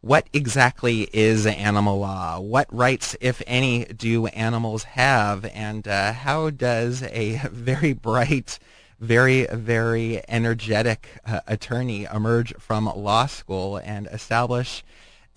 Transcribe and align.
what 0.00 0.28
exactly 0.32 1.08
is 1.12 1.44
animal 1.44 1.98
law? 1.98 2.38
What 2.38 2.72
rights, 2.72 3.16
if 3.20 3.42
any, 3.46 3.84
do 3.84 4.26
animals 4.28 4.84
have? 4.84 5.44
And 5.46 5.88
uh, 5.88 6.12
how 6.12 6.50
does 6.50 7.02
a 7.02 7.40
very 7.50 7.92
bright, 7.94 8.58
very, 9.00 9.46
very 9.46 10.22
energetic 10.28 11.08
uh, 11.26 11.40
attorney 11.46 12.04
emerge 12.04 12.54
from 12.58 12.84
law 12.86 13.26
school 13.26 13.76
and 13.78 14.06
establish 14.08 14.84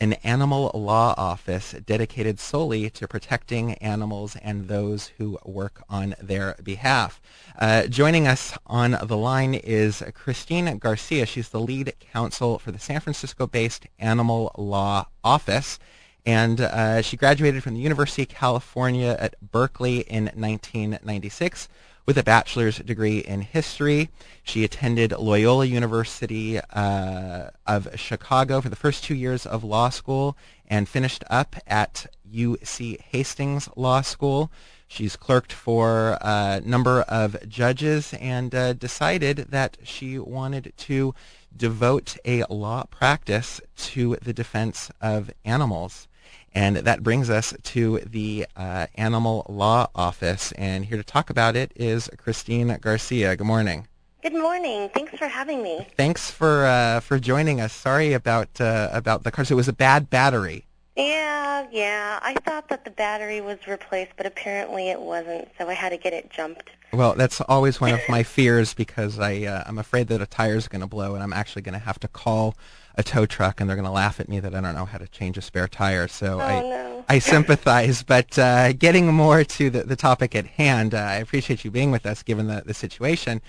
an 0.01 0.13
animal 0.23 0.71
law 0.73 1.13
office 1.15 1.75
dedicated 1.85 2.39
solely 2.39 2.89
to 2.89 3.07
protecting 3.07 3.75
animals 3.75 4.35
and 4.37 4.67
those 4.67 5.11
who 5.19 5.37
work 5.45 5.83
on 5.87 6.15
their 6.19 6.55
behalf. 6.63 7.21
Uh, 7.57 7.85
joining 7.85 8.27
us 8.27 8.57
on 8.65 8.97
the 9.03 9.15
line 9.15 9.53
is 9.53 10.03
Christine 10.15 10.79
Garcia. 10.79 11.27
She's 11.27 11.49
the 11.49 11.59
lead 11.59 11.93
counsel 11.99 12.57
for 12.57 12.71
the 12.71 12.79
San 12.79 12.99
Francisco-based 12.99 13.85
Animal 13.99 14.51
Law 14.57 15.05
Office. 15.23 15.77
And 16.25 16.59
uh, 16.59 17.03
she 17.03 17.15
graduated 17.15 17.61
from 17.61 17.75
the 17.75 17.79
University 17.79 18.23
of 18.23 18.29
California 18.29 19.15
at 19.19 19.35
Berkeley 19.51 19.99
in 19.99 20.25
1996 20.25 21.69
with 22.05 22.17
a 22.17 22.23
bachelor's 22.23 22.77
degree 22.79 23.19
in 23.19 23.41
history. 23.41 24.09
She 24.43 24.63
attended 24.63 25.11
Loyola 25.11 25.65
University 25.65 26.59
uh, 26.59 27.49
of 27.67 27.87
Chicago 27.95 28.61
for 28.61 28.69
the 28.69 28.75
first 28.75 29.03
two 29.03 29.15
years 29.15 29.45
of 29.45 29.63
law 29.63 29.89
school 29.89 30.37
and 30.67 30.87
finished 30.89 31.23
up 31.29 31.55
at 31.67 32.07
UC 32.33 32.99
Hastings 33.01 33.69
Law 33.75 34.01
School. 34.01 34.51
She's 34.87 35.15
clerked 35.15 35.53
for 35.53 36.17
a 36.21 36.61
number 36.65 37.01
of 37.03 37.47
judges 37.47 38.13
and 38.19 38.53
uh, 38.53 38.73
decided 38.73 39.47
that 39.49 39.77
she 39.83 40.19
wanted 40.19 40.73
to 40.75 41.15
devote 41.55 42.17
a 42.25 42.43
law 42.49 42.83
practice 42.85 43.61
to 43.77 44.17
the 44.21 44.33
defense 44.33 44.91
of 45.01 45.31
animals. 45.45 46.07
And 46.53 46.77
that 46.77 47.01
brings 47.01 47.29
us 47.29 47.53
to 47.63 47.99
the 47.99 48.45
uh, 48.55 48.87
Animal 48.95 49.45
Law 49.47 49.87
Office. 49.95 50.51
And 50.53 50.85
here 50.85 50.97
to 50.97 51.03
talk 51.03 51.29
about 51.29 51.55
it 51.55 51.71
is 51.75 52.09
Christine 52.17 52.77
Garcia. 52.81 53.35
Good 53.35 53.47
morning. 53.47 53.87
Good 54.21 54.33
morning. 54.33 54.89
Thanks 54.93 55.17
for 55.17 55.27
having 55.27 55.63
me. 55.63 55.87
Thanks 55.97 56.29
for 56.29 56.65
uh, 56.65 56.99
for 56.99 57.17
joining 57.17 57.59
us. 57.59 57.73
Sorry 57.73 58.13
about 58.13 58.61
uh, 58.61 58.89
about 58.91 59.23
the 59.23 59.31
car. 59.31 59.45
So 59.45 59.53
it 59.53 59.55
was 59.55 59.67
a 59.67 59.73
bad 59.73 60.09
battery. 60.09 60.65
Yeah, 60.95 61.65
yeah. 61.71 62.19
I 62.21 62.35
thought 62.45 62.67
that 62.67 62.85
the 62.85 62.91
battery 62.91 63.41
was 63.41 63.65
replaced, 63.65 64.11
but 64.17 64.25
apparently 64.25 64.89
it 64.89 65.01
wasn't. 65.01 65.47
So 65.57 65.69
I 65.69 65.73
had 65.73 65.89
to 65.89 65.97
get 65.97 66.13
it 66.13 66.29
jumped. 66.29 66.69
Well, 66.93 67.15
that's 67.15 67.39
always 67.41 67.79
one 67.79 67.93
of 67.93 68.01
my 68.09 68.23
fears 68.37 68.73
because 68.73 69.17
I 69.17 69.43
uh, 69.43 69.63
I'm 69.65 69.79
afraid 69.79 70.07
that 70.09 70.21
a 70.21 70.27
tire 70.27 70.55
is 70.55 70.67
going 70.67 70.81
to 70.81 70.87
blow, 70.87 71.15
and 71.15 71.23
I'm 71.23 71.33
actually 71.33 71.61
going 71.63 71.73
to 71.73 71.85
have 71.85 71.99
to 72.01 72.07
call 72.07 72.55
a 73.01 73.03
tow 73.03 73.25
truck 73.25 73.59
and 73.59 73.69
they're 73.69 73.75
going 73.75 73.85
to 73.85 73.91
laugh 73.91 74.19
at 74.19 74.29
me 74.29 74.39
that 74.39 74.53
I 74.55 74.61
don't 74.61 74.75
know 74.75 74.85
how 74.85 74.99
to 74.99 75.07
change 75.07 75.37
a 75.37 75.41
spare 75.41 75.67
tire. 75.67 76.07
So 76.07 76.39
oh, 76.39 76.43
I, 76.43 76.61
no. 76.61 77.05
I 77.09 77.19
sympathize. 77.19 78.03
But 78.11 78.37
uh, 78.37 78.73
getting 78.73 79.07
more 79.13 79.43
to 79.43 79.69
the, 79.69 79.83
the 79.83 79.95
topic 79.95 80.35
at 80.35 80.45
hand, 80.45 80.93
uh, 80.93 80.97
I 80.97 81.15
appreciate 81.15 81.63
you 81.63 81.71
being 81.71 81.91
with 81.91 82.05
us 82.05 82.23
given 82.23 82.47
the, 82.47 82.61
the 82.65 82.73
situation. 82.73 83.41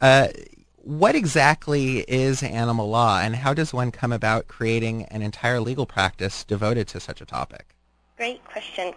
Uh, 0.00 0.28
what 0.76 1.14
exactly 1.14 1.98
is 2.00 2.42
animal 2.42 2.88
law 2.88 3.20
and 3.20 3.36
how 3.36 3.52
does 3.54 3.72
one 3.72 3.90
come 3.90 4.12
about 4.12 4.48
creating 4.48 5.04
an 5.04 5.22
entire 5.22 5.60
legal 5.60 5.86
practice 5.86 6.44
devoted 6.44 6.88
to 6.88 7.00
such 7.00 7.20
a 7.20 7.26
topic? 7.26 7.74
Great 8.16 8.44
question. 8.44 8.92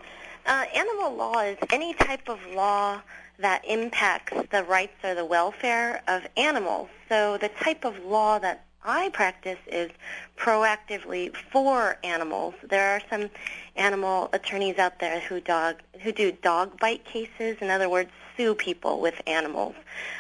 Uh, 0.46 0.66
animal 0.76 1.16
law 1.16 1.40
is 1.40 1.58
any 1.72 1.94
type 1.94 2.28
of 2.28 2.40
law 2.54 3.02
that 3.40 3.64
impacts 3.66 4.34
the 4.52 4.64
rights 4.64 4.94
or 5.04 5.16
the 5.16 5.26
welfare 5.26 6.02
of 6.08 6.28
animals. 6.38 6.90
So 7.10 7.38
the 7.38 7.50
type 7.50 7.86
of 7.86 7.98
law 8.04 8.40
that 8.40 8.66
I 8.86 9.10
practice 9.10 9.60
is 9.68 9.92
proactively 10.38 11.34
for 11.52 11.98
animals. 12.04 12.54
There 12.64 12.90
are 12.90 13.02
some 13.10 13.30
animal 13.76 14.30
attorneys 14.34 14.78
out 14.78 15.00
there 15.00 15.22
who 15.22 15.40
dog 15.40 15.78
who 16.02 16.12
do 16.12 16.32
dog 16.32 16.80
bite 16.80 17.06
cases. 17.06 17.58
In 17.62 17.70
other 17.70 17.90
words, 17.90 18.10
sue 18.36 18.56
people 18.56 19.00
with 19.00 19.22
animals. 19.26 19.76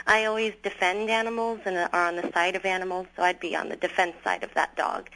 I 0.08 0.26
always 0.26 0.54
defend 0.64 1.10
animals 1.10 1.60
and 1.66 1.76
are 1.76 2.08
on 2.08 2.16
the 2.16 2.32
side 2.32 2.56
of 2.56 2.66
animals, 2.66 3.08
so 3.16 3.24
I'd 3.24 3.40
be 3.40 3.56
on 3.56 3.68
the 3.68 3.76
defense 3.76 4.16
side 4.24 4.44
of 4.44 4.54
that 4.54 4.76
dog. 4.78 5.10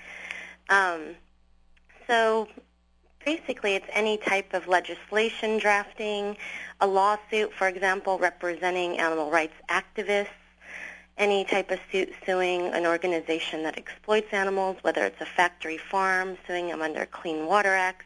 Um, 0.69 1.16
so 2.05 2.50
basically, 3.25 3.75
it's 3.75 3.88
any 3.94 4.17
type 4.17 4.53
of 4.53 4.67
legislation 4.67 5.57
drafting, 5.57 6.35
a 6.81 6.88
lawsuit, 6.88 7.53
for 7.53 7.67
example, 7.67 8.19
representing 8.19 8.97
animal 8.97 9.31
rights 9.31 9.55
activists 9.69 10.27
any 11.17 11.44
type 11.45 11.72
of 11.72 11.79
suit 11.91 12.13
suing 12.25 12.67
an 12.67 12.85
organization 12.85 13.63
that 13.63 13.78
exploits 13.78 14.31
animals, 14.31 14.78
whether 14.81 15.03
it's 15.03 15.19
a 15.22 15.25
factory 15.25 15.78
farm 15.78 16.38
suing 16.45 16.67
them 16.67 16.81
under 16.81 17.05
Clean 17.05 17.45
Water 17.45 17.73
Act, 17.73 18.05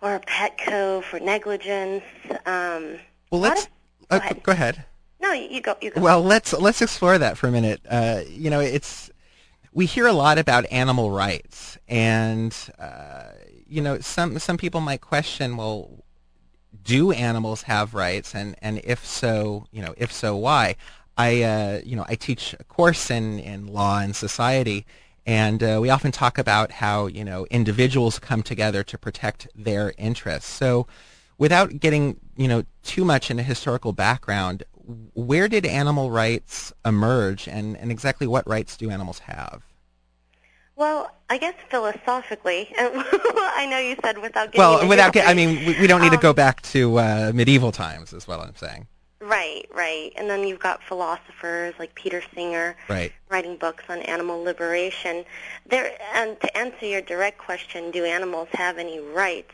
or 0.00 0.16
a 0.16 0.20
Petco 0.20 1.02
for 1.02 1.20
negligence. 1.20 2.04
Um, 2.46 2.98
well, 3.30 3.40
let's 3.40 3.64
of, 3.64 3.68
uh, 4.10 4.18
go, 4.18 4.24
ahead. 4.24 4.42
go, 4.42 4.52
ahead. 4.52 4.84
No, 5.20 5.32
you 5.32 5.60
go. 5.60 5.76
You 5.80 5.90
go. 5.90 6.00
Well, 6.00 6.22
let's 6.22 6.52
let's 6.52 6.82
explore 6.82 7.16
that 7.16 7.38
for 7.38 7.46
a 7.46 7.50
minute. 7.50 7.80
Uh, 7.88 8.22
you 8.28 8.50
know, 8.50 8.60
it's 8.60 9.10
we 9.72 9.86
hear 9.86 10.06
a 10.06 10.12
lot 10.12 10.38
about 10.38 10.66
animal 10.70 11.10
rights, 11.10 11.78
and 11.88 12.54
uh, 12.78 13.30
you 13.66 13.80
know, 13.80 13.98
some 14.00 14.38
some 14.38 14.56
people 14.56 14.80
might 14.80 15.00
question, 15.00 15.56
well, 15.56 16.04
do 16.82 17.10
animals 17.12 17.62
have 17.62 17.94
rights, 17.94 18.34
and 18.34 18.54
and 18.62 18.80
if 18.84 19.04
so, 19.04 19.66
you 19.72 19.82
know, 19.82 19.94
if 19.96 20.12
so, 20.12 20.36
why? 20.36 20.76
I, 21.16 21.42
uh, 21.42 21.80
you 21.84 21.96
know, 21.96 22.04
I 22.08 22.14
teach 22.16 22.54
a 22.58 22.64
course 22.64 23.10
in, 23.10 23.38
in 23.38 23.66
law 23.66 24.00
and 24.00 24.14
society, 24.16 24.86
and 25.26 25.62
uh, 25.62 25.78
we 25.80 25.90
often 25.90 26.12
talk 26.12 26.38
about 26.38 26.72
how, 26.72 27.06
you 27.06 27.24
know, 27.24 27.46
individuals 27.50 28.18
come 28.18 28.42
together 28.42 28.82
to 28.84 28.98
protect 28.98 29.48
their 29.54 29.94
interests. 29.96 30.50
So 30.50 30.86
without 31.38 31.80
getting, 31.80 32.20
you 32.36 32.48
know, 32.48 32.64
too 32.82 33.04
much 33.04 33.30
into 33.30 33.42
historical 33.42 33.92
background, 33.92 34.64
where 35.14 35.48
did 35.48 35.64
animal 35.64 36.10
rights 36.10 36.72
emerge, 36.84 37.48
and, 37.48 37.76
and 37.76 37.90
exactly 37.90 38.26
what 38.26 38.46
rights 38.46 38.76
do 38.76 38.90
animals 38.90 39.20
have? 39.20 39.62
Well, 40.76 41.10
I 41.30 41.38
guess 41.38 41.54
philosophically, 41.70 42.72
I 42.78 43.66
know 43.70 43.78
you 43.78 43.96
said 44.02 44.18
without 44.18 44.52
getting 44.52 44.58
well, 44.58 44.86
without 44.88 45.12
get, 45.12 45.26
I 45.26 45.32
mean, 45.32 45.64
we, 45.64 45.80
we 45.80 45.86
don't 45.86 46.00
need 46.00 46.08
um, 46.08 46.16
to 46.16 46.20
go 46.20 46.32
back 46.32 46.60
to 46.62 46.98
uh, 46.98 47.32
medieval 47.34 47.72
times, 47.72 48.12
is 48.12 48.26
what 48.26 48.40
I'm 48.40 48.56
saying. 48.56 48.88
Right, 49.20 49.66
right. 49.72 50.12
And 50.16 50.28
then 50.28 50.46
you've 50.46 50.60
got 50.60 50.82
philosophers 50.82 51.74
like 51.78 51.94
Peter 51.94 52.22
Singer 52.34 52.76
right. 52.88 53.12
writing 53.30 53.56
books 53.56 53.84
on 53.88 54.00
animal 54.00 54.42
liberation. 54.42 55.24
There 55.66 55.96
and 56.14 56.38
to 56.40 56.56
answer 56.56 56.86
your 56.86 57.00
direct 57.00 57.38
question, 57.38 57.90
do 57.90 58.04
animals 58.04 58.48
have 58.52 58.76
any 58.76 58.98
rights? 59.00 59.52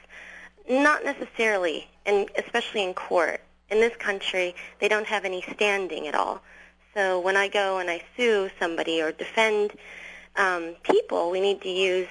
Not 0.68 1.04
necessarily, 1.04 1.88
and 2.06 2.28
especially 2.36 2.82
in 2.82 2.94
court. 2.94 3.40
In 3.70 3.78
this 3.78 3.94
country, 3.96 4.54
they 4.80 4.88
don't 4.88 5.06
have 5.06 5.24
any 5.24 5.42
standing 5.52 6.08
at 6.08 6.14
all. 6.14 6.42
So 6.94 7.20
when 7.20 7.36
I 7.36 7.46
go 7.46 7.78
and 7.78 7.88
I 7.88 8.02
sue 8.16 8.50
somebody 8.58 9.00
or 9.00 9.12
defend 9.12 9.72
um, 10.34 10.74
people, 10.82 11.30
we 11.30 11.40
need 11.40 11.60
to 11.62 11.68
use 11.68 12.08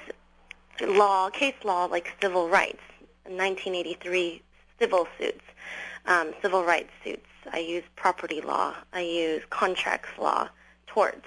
law, 0.80 1.28
case 1.28 1.54
law 1.64 1.84
like 1.84 2.14
civil 2.22 2.48
rights, 2.48 2.80
1983 3.24 4.40
civil 4.78 5.06
suits, 5.18 5.44
um, 6.06 6.32
civil 6.40 6.64
rights 6.64 6.90
suits 7.04 7.26
I 7.52 7.58
use 7.58 7.84
property 7.96 8.40
law. 8.40 8.74
I 8.92 9.00
use 9.00 9.42
contracts 9.50 10.10
law, 10.18 10.48
torts, 10.86 11.26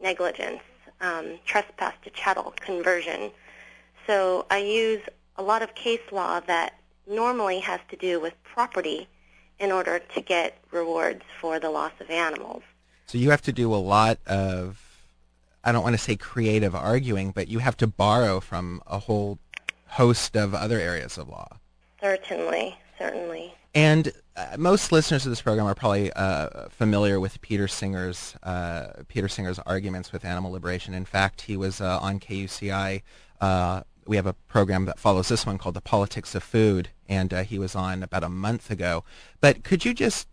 negligence, 0.00 0.60
um, 1.00 1.38
trespass 1.44 1.94
to 2.04 2.10
chattel 2.10 2.54
conversion. 2.60 3.30
So 4.06 4.46
I 4.50 4.58
use 4.58 5.02
a 5.36 5.42
lot 5.42 5.62
of 5.62 5.74
case 5.74 6.00
law 6.10 6.40
that 6.40 6.74
normally 7.06 7.60
has 7.60 7.80
to 7.90 7.96
do 7.96 8.20
with 8.20 8.34
property 8.42 9.08
in 9.58 9.72
order 9.72 9.98
to 9.98 10.20
get 10.20 10.58
rewards 10.70 11.22
for 11.40 11.58
the 11.58 11.70
loss 11.70 11.92
of 12.00 12.10
animals. 12.10 12.62
So 13.06 13.18
you 13.18 13.30
have 13.30 13.42
to 13.42 13.52
do 13.52 13.74
a 13.74 13.76
lot 13.76 14.18
of, 14.26 14.80
I 15.64 15.72
don't 15.72 15.82
want 15.82 15.94
to 15.94 16.02
say 16.02 16.16
creative 16.16 16.74
arguing, 16.74 17.30
but 17.32 17.48
you 17.48 17.58
have 17.60 17.76
to 17.78 17.86
borrow 17.86 18.40
from 18.40 18.82
a 18.86 18.98
whole 18.98 19.38
host 19.86 20.36
of 20.36 20.54
other 20.54 20.78
areas 20.78 21.18
of 21.18 21.28
law. 21.28 21.56
Certainly, 22.00 22.76
certainly. 22.98 23.54
And 23.78 24.12
uh, 24.36 24.56
most 24.58 24.90
listeners 24.90 25.24
of 25.24 25.30
this 25.30 25.40
program 25.40 25.64
are 25.68 25.74
probably 25.76 26.12
uh, 26.14 26.68
familiar 26.68 27.20
with 27.20 27.40
Peter 27.42 27.68
Singer's 27.68 28.34
uh, 28.42 29.04
Peter 29.06 29.28
Singer's 29.28 29.60
arguments 29.60 30.10
with 30.10 30.24
animal 30.24 30.50
liberation. 30.50 30.94
In 30.94 31.04
fact, 31.04 31.42
he 31.42 31.56
was 31.56 31.80
uh, 31.80 32.00
on 32.00 32.18
KUCI. 32.18 33.02
Uh, 33.40 33.82
we 34.04 34.16
have 34.16 34.26
a 34.26 34.32
program 34.32 34.86
that 34.86 34.98
follows 34.98 35.28
this 35.28 35.46
one 35.46 35.58
called 35.58 35.76
"The 35.76 35.80
Politics 35.80 36.34
of 36.34 36.42
Food," 36.42 36.88
and 37.08 37.32
uh, 37.32 37.44
he 37.44 37.56
was 37.56 37.76
on 37.76 38.02
about 38.02 38.24
a 38.24 38.28
month 38.28 38.68
ago. 38.68 39.04
But 39.40 39.62
could 39.62 39.84
you 39.84 39.94
just 39.94 40.26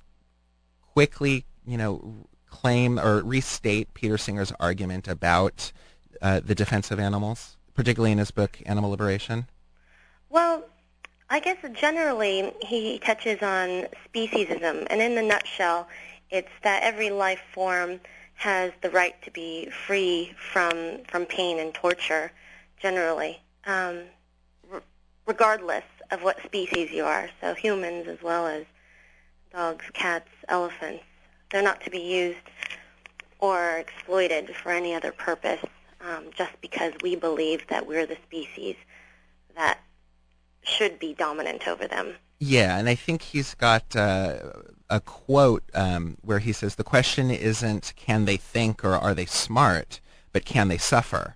quickly, 0.81 1.45
you 1.67 1.77
know, 1.77 2.25
claim 2.49 2.97
or 2.97 3.21
restate 3.21 3.93
Peter 3.93 4.17
Singer's 4.17 4.53
argument 4.59 5.07
about 5.07 5.71
the 6.19 6.55
defense 6.55 6.89
of 6.89 6.99
animals, 6.99 7.57
particularly 7.75 8.11
in 8.11 8.17
his 8.17 8.31
book 8.31 8.59
"Animal 8.65 8.89
Liberation"? 8.89 9.45
Well, 10.29 10.63
I 11.29 11.39
guess 11.39 11.57
generally 11.73 12.53
he 12.61 12.99
touches 12.99 13.41
on 13.41 13.87
speciesism, 14.07 14.87
and 14.89 15.01
in 15.01 15.15
the 15.15 15.23
nutshell, 15.23 15.87
it's 16.29 16.51
that 16.63 16.83
every 16.83 17.09
life 17.09 17.41
form 17.53 17.99
has 18.35 18.71
the 18.81 18.89
right 18.91 19.19
to 19.23 19.31
be 19.31 19.69
free 19.87 20.33
from 20.37 20.99
from 21.05 21.25
pain 21.25 21.59
and 21.59 21.73
torture. 21.73 22.31
generally, 22.81 23.41
um, 23.65 24.01
r- 24.71 24.83
regardless 25.25 25.85
of 26.11 26.21
what 26.21 26.37
species 26.43 26.91
you 26.91 27.03
are. 27.03 27.29
So 27.41 27.53
humans 27.55 28.07
as 28.07 28.21
well 28.21 28.45
as 28.47 28.65
dogs, 29.51 29.85
cats, 29.93 30.29
elephants. 30.49 31.03
They're 31.49 31.63
not 31.63 31.81
to 31.81 31.89
be 31.89 31.99
used 31.99 32.47
or 33.39 33.77
exploited 33.77 34.55
for 34.55 34.71
any 34.71 34.93
other 34.93 35.11
purpose 35.11 35.63
um, 36.01 36.25
just 36.35 36.59
because 36.61 36.93
we 37.01 37.15
believe 37.15 37.65
that 37.69 37.87
we're 37.87 38.05
the 38.05 38.17
species 38.27 38.75
that 39.55 39.79
should 40.67 40.99
be 40.99 41.13
dominant 41.13 41.67
over 41.67 41.87
them. 41.87 42.15
Yeah, 42.39 42.77
and 42.77 42.89
I 42.89 42.95
think 42.95 43.21
he's 43.21 43.53
got 43.53 43.95
uh, 43.95 44.37
a 44.89 44.99
quote 44.99 45.63
um, 45.73 46.17
where 46.21 46.39
he 46.39 46.51
says, 46.51 46.75
the 46.75 46.83
question 46.83 47.31
isn't 47.31 47.93
can 47.95 48.25
they 48.25 48.37
think 48.37 48.83
or 48.83 48.93
are 48.93 49.13
they 49.13 49.25
smart, 49.25 50.01
but 50.33 50.45
can 50.45 50.67
they 50.67 50.77
suffer? 50.77 51.35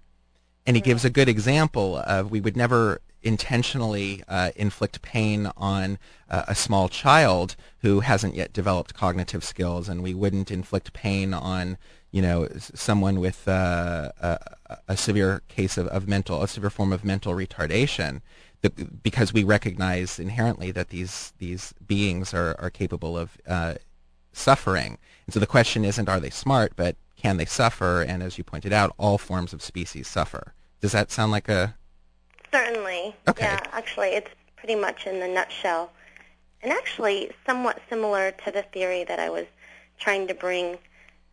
And 0.65 0.75
he 0.75 0.81
mm-hmm. 0.81 0.89
gives 0.89 1.05
a 1.05 1.09
good 1.09 1.29
example 1.29 1.97
of 1.97 2.31
we 2.31 2.41
would 2.41 2.57
never 2.57 3.01
intentionally 3.21 4.23
uh, 4.27 4.51
inflict 4.55 5.01
pain 5.01 5.51
on 5.57 5.97
uh, 6.29 6.43
a 6.47 6.55
small 6.55 6.87
child 6.87 7.55
who 7.79 8.01
hasn't 8.01 8.35
yet 8.35 8.53
developed 8.53 8.93
cognitive 8.93 9.43
skills, 9.43 9.89
and 9.89 10.03
we 10.03 10.13
wouldn't 10.13 10.51
inflict 10.51 10.93
pain 10.93 11.33
on 11.33 11.77
you 12.11 12.21
know 12.21 12.47
someone 12.59 13.19
with 13.19 13.47
uh, 13.47 14.11
a, 14.21 14.39
a, 14.87 14.97
severe 14.97 15.43
case 15.47 15.77
of, 15.77 15.87
of 15.87 16.07
mental 16.07 16.41
a 16.41 16.47
severe 16.47 16.69
form 16.69 16.93
of 16.93 17.03
mental 17.03 17.33
retardation. 17.33 18.21
The, 18.61 18.69
because 18.69 19.31
we 19.33 19.43
recognize 19.43 20.19
inherently 20.19 20.71
that 20.71 20.89
these 20.89 21.33
these 21.37 21.73
beings 21.85 22.33
are, 22.33 22.55
are 22.59 22.69
capable 22.69 23.17
of 23.17 23.37
uh, 23.47 23.75
suffering, 24.33 24.97
and 25.25 25.33
so 25.33 25.39
the 25.39 25.47
question 25.47 25.85
isn't 25.85 26.09
are 26.09 26.19
they 26.19 26.29
smart, 26.29 26.73
but 26.75 26.97
can 27.15 27.37
they 27.37 27.45
suffer? 27.45 28.01
And 28.01 28.23
as 28.23 28.37
you 28.37 28.43
pointed 28.43 28.73
out, 28.73 28.93
all 28.97 29.17
forms 29.17 29.53
of 29.53 29.61
species 29.61 30.07
suffer. 30.07 30.53
Does 30.81 30.93
that 30.93 31.11
sound 31.11 31.31
like 31.31 31.49
a 31.49 31.75
Certainly. 32.51 33.15
Okay. 33.27 33.45
Yeah, 33.45 33.59
actually, 33.71 34.09
it's 34.09 34.31
pretty 34.55 34.75
much 34.75 35.05
in 35.05 35.19
the 35.19 35.27
nutshell. 35.27 35.91
And 36.61 36.71
actually, 36.71 37.31
somewhat 37.45 37.79
similar 37.89 38.31
to 38.31 38.51
the 38.51 38.63
theory 38.63 39.03
that 39.05 39.19
I 39.19 39.29
was 39.29 39.45
trying 39.97 40.27
to 40.27 40.33
bring 40.33 40.77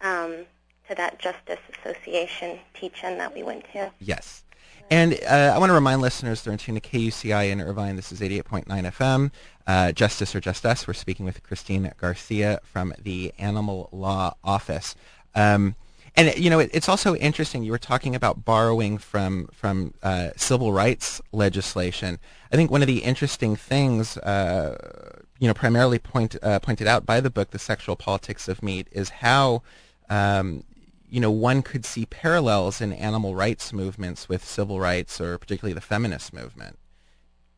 um, 0.01 0.45
to 0.89 0.95
that 0.95 1.19
Justice 1.19 1.59
Association 1.79 2.59
teach-in 2.75 3.19
that 3.19 3.35
we 3.35 3.43
went 3.43 3.65
to. 3.73 3.93
Yes. 3.99 4.45
And 4.91 5.19
uh, 5.29 5.53
I 5.55 5.59
want 5.59 5.71
to 5.71 5.75
remind 5.75 6.01
listeners 6.01 6.43
they're 6.43 6.53
in 6.53 6.59
tune 6.59 6.77
to 6.77 6.81
KUCI 6.81 7.51
in 7.51 7.61
Irvine. 7.61 7.97
This 7.97 8.13
is 8.13 8.21
88.9 8.21 8.67
FM. 8.67 9.33
Uh, 9.67 9.91
Justice 9.91 10.35
or 10.35 10.41
Just 10.41 10.65
Us. 10.65 10.87
We're 10.87 10.95
speaking 10.95 11.27
with 11.27 11.43
Christine 11.43 11.93
Garcia 11.99 12.61
from 12.63 12.95
the 13.03 13.33
Animal 13.37 13.89
Law 13.91 14.35
Office. 14.45 14.95
Um, 15.35 15.75
and 16.15 16.39
you 16.39 16.51
know, 16.51 16.61
it, 16.61 16.71
it's 16.73 16.89
also 16.89 17.17
interesting. 17.17 17.65
You 17.65 17.73
were 17.73 17.79
talking 17.79 18.15
about 18.15 18.45
borrowing 18.45 18.97
from 18.97 19.49
from 19.53 19.93
uh, 20.05 20.31
civil 20.37 20.73
rights 20.73 21.21
legislation. 21.33 22.21
I 22.53 22.57
think 22.57 22.71
one 22.71 22.81
of 22.81 22.87
the 22.87 22.99
interesting 22.99 23.57
things, 23.57 24.17
uh, 24.19 25.21
you 25.41 25.49
know, 25.49 25.53
primarily 25.53 25.99
point, 25.99 26.37
uh, 26.43 26.61
pointed 26.61 26.87
out 26.87 27.05
by 27.05 27.21
the 27.21 27.29
book, 27.29 27.51
"The 27.51 27.59
Sexual 27.59 27.97
Politics 27.97 28.49
of 28.49 28.63
Meat," 28.63 28.87
is 28.93 29.11
how 29.11 29.63
um, 30.09 30.63
you 31.09 31.21
know 31.21 31.31
one 31.31 31.63
could 31.63 31.85
see 31.85 32.07
parallels 32.07 32.81
in 32.81 32.93
animal 32.93 33.35
rights 33.35 33.73
movements 33.73 34.29
with 34.29 34.45
civil 34.45 34.81
rights, 34.81 35.21
or 35.21 35.39
particularly 35.39 35.75
the 35.75 35.81
feminist 35.81 36.33
movement. 36.33 36.79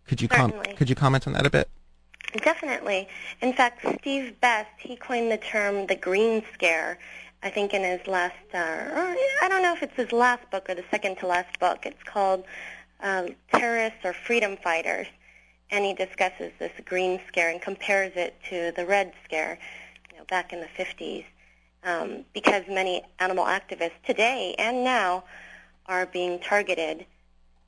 Could 0.06 0.22
you 0.22 0.28
com- 0.28 0.52
could 0.76 0.88
you 0.88 0.94
comment 0.96 1.26
on 1.26 1.32
that 1.34 1.46
a 1.46 1.50
bit? 1.50 1.68
Definitely. 2.42 3.08
In 3.40 3.52
fact, 3.52 3.86
Steve 4.00 4.38
Best 4.40 4.70
he 4.78 4.96
coined 4.96 5.30
the 5.30 5.38
term 5.38 5.86
the 5.86 5.96
green 5.96 6.42
scare 6.52 6.98
I 7.42 7.50
think 7.50 7.72
in 7.72 7.82
his 7.82 8.04
last, 8.06 8.34
uh, 8.52 8.58
or 8.58 9.16
I 9.42 9.48
don't 9.48 9.62
know 9.62 9.72
if 9.72 9.82
it's 9.82 9.94
his 9.94 10.10
last 10.12 10.50
book 10.50 10.68
or 10.68 10.74
the 10.74 10.84
second 10.90 11.18
to 11.18 11.26
last 11.26 11.58
book. 11.60 11.86
It's 11.86 12.02
called 12.02 12.44
uh, 13.00 13.28
Terrorists 13.52 14.04
or 14.04 14.12
Freedom 14.12 14.56
Fighters, 14.56 15.06
and 15.70 15.84
he 15.84 15.94
discusses 15.94 16.52
this 16.58 16.72
green 16.84 17.20
scare 17.28 17.50
and 17.50 17.62
compares 17.62 18.12
it 18.16 18.34
to 18.50 18.72
the 18.76 18.84
red 18.84 19.12
scare, 19.24 19.58
you 20.10 20.18
know, 20.18 20.24
back 20.24 20.52
in 20.52 20.60
the 20.60 20.66
50s, 20.66 21.24
um, 21.84 22.24
because 22.34 22.64
many 22.68 23.02
animal 23.18 23.44
activists 23.44 24.02
today 24.04 24.54
and 24.58 24.84
now 24.84 25.24
are 25.86 26.06
being 26.06 26.38
targeted 26.38 27.06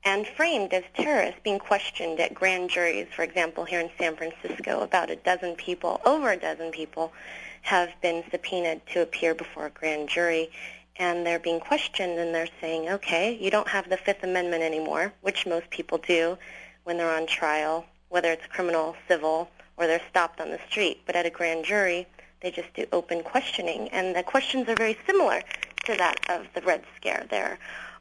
and 0.03 0.25
framed 0.25 0.73
as 0.73 0.83
terrorists, 0.95 1.39
being 1.43 1.59
questioned 1.59 2.19
at 2.19 2.33
grand 2.33 2.69
juries, 2.69 3.07
for 3.15 3.21
example, 3.23 3.65
here 3.65 3.79
in 3.79 3.89
San 3.99 4.15
Francisco, 4.15 4.81
about 4.81 5.11
a 5.11 5.15
dozen 5.15 5.55
people, 5.55 6.01
over 6.05 6.31
a 6.31 6.37
dozen 6.37 6.71
people, 6.71 7.13
have 7.61 7.89
been 8.01 8.23
subpoenaed 8.31 8.81
to 8.87 9.01
appear 9.01 9.35
before 9.35 9.67
a 9.67 9.69
grand 9.69 10.09
jury 10.09 10.49
and 10.97 11.25
they're 11.25 11.39
being 11.39 11.59
questioned 11.59 12.19
and 12.19 12.33
they're 12.33 12.47
saying, 12.59 12.89
okay, 12.89 13.37
you 13.39 13.49
don't 13.49 13.67
have 13.67 13.89
the 13.89 13.97
Fifth 13.97 14.23
Amendment 14.23 14.63
anymore, 14.63 15.13
which 15.21 15.45
most 15.47 15.69
people 15.69 15.97
do 15.97 16.37
when 16.83 16.97
they're 16.97 17.15
on 17.15 17.25
trial, 17.27 17.85
whether 18.09 18.31
it's 18.31 18.45
criminal, 18.47 18.95
civil, 19.07 19.49
or 19.77 19.87
they're 19.87 20.01
stopped 20.09 20.41
on 20.41 20.49
the 20.49 20.59
street. 20.69 21.01
But 21.05 21.15
at 21.15 21.25
a 21.25 21.29
grand 21.29 21.65
jury, 21.65 22.07
they 22.41 22.51
just 22.51 22.73
do 22.73 22.85
open 22.91 23.23
questioning. 23.23 23.89
And 23.89 24.15
the 24.15 24.23
questions 24.23 24.67
are 24.67 24.75
very 24.75 24.97
similar 25.05 25.41
to 25.85 25.95
that 25.95 26.19
of 26.29 26.47
the 26.53 26.61
Red 26.61 26.83
Scare 26.97 27.25
there. 27.29 27.59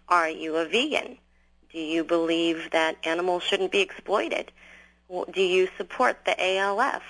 Are 0.09 0.29
you 0.29 0.57
a 0.57 0.67
vegan? 0.67 1.19
Do 1.73 1.79
you 1.79 2.03
believe 2.03 2.71
that 2.73 2.97
animals 3.05 3.43
shouldn't 3.43 3.71
be 3.71 3.81
exploited? 3.81 4.51
Do 5.09 5.43
you 5.43 5.69
support 5.77 6.25
the 6.25 6.35
ALF? 6.39 7.03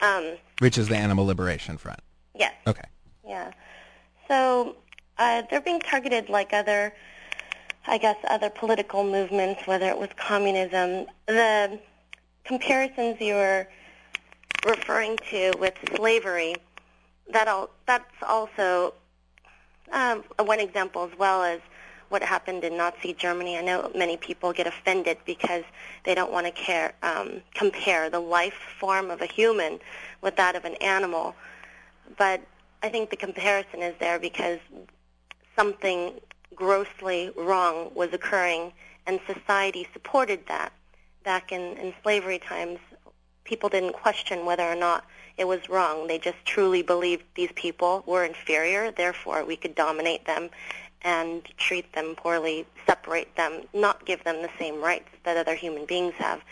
Um, 0.00 0.36
Which 0.60 0.78
is 0.78 0.88
the 0.88 0.96
Animal 0.96 1.26
Liberation 1.26 1.78
Front. 1.78 2.00
Yes. 2.34 2.54
Okay. 2.66 2.84
Yeah. 3.26 3.52
So 4.28 4.76
uh, 5.16 5.42
they're 5.50 5.60
being 5.60 5.80
targeted 5.80 6.28
like 6.28 6.52
other, 6.52 6.92
I 7.86 7.98
guess, 7.98 8.16
other 8.28 8.50
political 8.50 9.04
movements, 9.04 9.66
whether 9.66 9.88
it 9.88 9.98
was 9.98 10.10
communism. 10.16 11.06
The 11.26 11.80
comparisons 12.44 13.20
you 13.20 13.34
were 13.34 13.68
referring 14.66 15.16
to 15.30 15.52
with 15.58 15.74
slavery, 15.96 16.56
that 17.32 17.48
all, 17.48 17.70
that's 17.86 18.04
also 18.22 18.94
um, 19.92 20.24
one 20.38 20.60
example 20.60 21.08
as 21.10 21.18
well 21.18 21.42
as 21.42 21.60
what 22.08 22.22
happened 22.22 22.64
in 22.64 22.76
Nazi 22.76 23.12
Germany. 23.12 23.58
I 23.58 23.62
know 23.62 23.90
many 23.94 24.16
people 24.16 24.52
get 24.52 24.66
offended 24.66 25.18
because 25.26 25.64
they 26.04 26.14
don't 26.14 26.32
want 26.32 26.46
to 26.46 26.52
care, 26.52 26.94
um, 27.02 27.42
compare 27.54 28.08
the 28.08 28.20
life 28.20 28.58
form 28.80 29.10
of 29.10 29.20
a 29.20 29.26
human 29.26 29.78
with 30.22 30.36
that 30.36 30.56
of 30.56 30.64
an 30.64 30.74
animal. 30.76 31.34
But 32.16 32.40
I 32.82 32.88
think 32.88 33.10
the 33.10 33.16
comparison 33.16 33.82
is 33.82 33.94
there 34.00 34.18
because 34.18 34.58
something 35.54 36.14
grossly 36.54 37.30
wrong 37.36 37.90
was 37.94 38.12
occurring 38.12 38.72
and 39.06 39.20
society 39.26 39.86
supported 39.92 40.46
that. 40.48 40.72
Back 41.24 41.52
in, 41.52 41.76
in 41.76 41.92
slavery 42.02 42.38
times, 42.38 42.78
people 43.48 43.68
didn't 43.70 43.94
question 43.94 44.44
whether 44.44 44.64
or 44.64 44.76
not 44.76 45.04
it 45.38 45.46
was 45.46 45.68
wrong. 45.68 46.06
They 46.06 46.18
just 46.18 46.44
truly 46.44 46.82
believed 46.82 47.24
these 47.34 47.52
people 47.54 48.02
were 48.06 48.24
inferior, 48.24 48.90
therefore 48.90 49.44
we 49.44 49.56
could 49.56 49.74
dominate 49.74 50.26
them 50.26 50.50
and 51.02 51.42
treat 51.56 51.92
them 51.92 52.14
poorly, 52.16 52.66
separate 52.86 53.34
them, 53.36 53.62
not 53.72 54.04
give 54.04 54.22
them 54.24 54.42
the 54.42 54.50
same 54.58 54.82
rights 54.82 55.08
that 55.24 55.36
other 55.36 55.54
human 55.54 55.86
beings 55.86 56.14
have. 56.18 56.42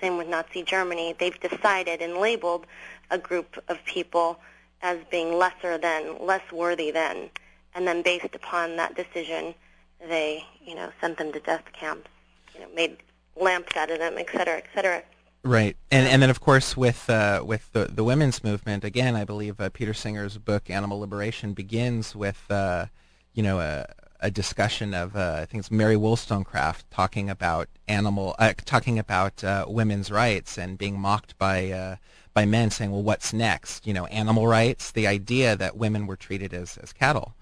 Same 0.00 0.16
with 0.16 0.26
Nazi 0.26 0.62
Germany. 0.62 1.14
They've 1.18 1.38
decided 1.38 2.00
and 2.02 2.16
labeled 2.16 2.66
a 3.10 3.18
group 3.18 3.62
of 3.68 3.84
people 3.84 4.38
as 4.80 4.98
being 5.10 5.38
lesser 5.38 5.78
than, 5.78 6.16
less 6.20 6.50
worthy 6.50 6.90
than, 6.90 7.30
and 7.74 7.86
then 7.86 8.02
based 8.02 8.34
upon 8.34 8.76
that 8.76 8.96
decision, 8.96 9.54
they, 10.00 10.44
you 10.66 10.74
know, 10.74 10.90
sent 11.00 11.18
them 11.18 11.30
to 11.32 11.38
death 11.40 11.64
camps, 11.72 12.10
you 12.54 12.60
know, 12.60 12.68
made 12.74 12.96
lamps 13.36 13.76
out 13.76 13.90
of 13.90 13.98
them, 13.98 14.14
et 14.18 14.28
cetera, 14.32 14.56
et 14.56 14.66
cetera. 14.74 15.02
Right, 15.44 15.76
and 15.90 16.06
and 16.06 16.22
then 16.22 16.30
of 16.30 16.40
course 16.40 16.76
with 16.76 17.10
uh, 17.10 17.42
with 17.44 17.72
the 17.72 17.86
the 17.86 18.04
women's 18.04 18.44
movement 18.44 18.84
again, 18.84 19.16
I 19.16 19.24
believe 19.24 19.60
uh, 19.60 19.70
Peter 19.70 19.92
Singer's 19.92 20.38
book 20.38 20.70
Animal 20.70 21.00
Liberation 21.00 21.52
begins 21.52 22.14
with 22.14 22.48
uh, 22.48 22.86
you 23.34 23.42
know, 23.42 23.60
a, 23.60 23.86
a 24.20 24.30
discussion 24.30 24.94
of 24.94 25.16
uh, 25.16 25.38
I 25.40 25.46
think 25.46 25.60
it's 25.60 25.70
Mary 25.70 25.96
Wollstonecraft 25.96 26.90
talking 26.90 27.28
about 27.30 27.68
animal, 27.88 28.34
uh, 28.38 28.52
talking 28.64 28.98
about 28.98 29.42
uh, 29.42 29.64
women's 29.68 30.10
rights 30.10 30.58
and 30.58 30.78
being 30.78 30.98
mocked 30.98 31.36
by 31.38 31.70
uh, 31.70 31.96
by 32.34 32.44
men, 32.44 32.70
saying, 32.70 32.92
"Well, 32.92 33.02
what's 33.02 33.32
next?" 33.32 33.86
You 33.86 33.94
know, 33.94 34.06
animal 34.06 34.46
rights. 34.46 34.92
The 34.92 35.06
idea 35.06 35.56
that 35.56 35.76
women 35.76 36.06
were 36.06 36.16
treated 36.16 36.54
as 36.54 36.76
as 36.78 36.92
cattle, 36.92 37.34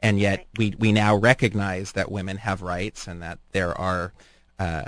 and 0.00 0.18
yet 0.18 0.46
we 0.56 0.74
we 0.78 0.92
now 0.92 1.14
recognize 1.14 1.92
that 1.92 2.10
women 2.10 2.38
have 2.38 2.62
rights 2.62 3.06
and 3.06 3.22
that 3.22 3.38
there 3.52 3.76
are. 3.78 4.12
Uh, 4.58 4.84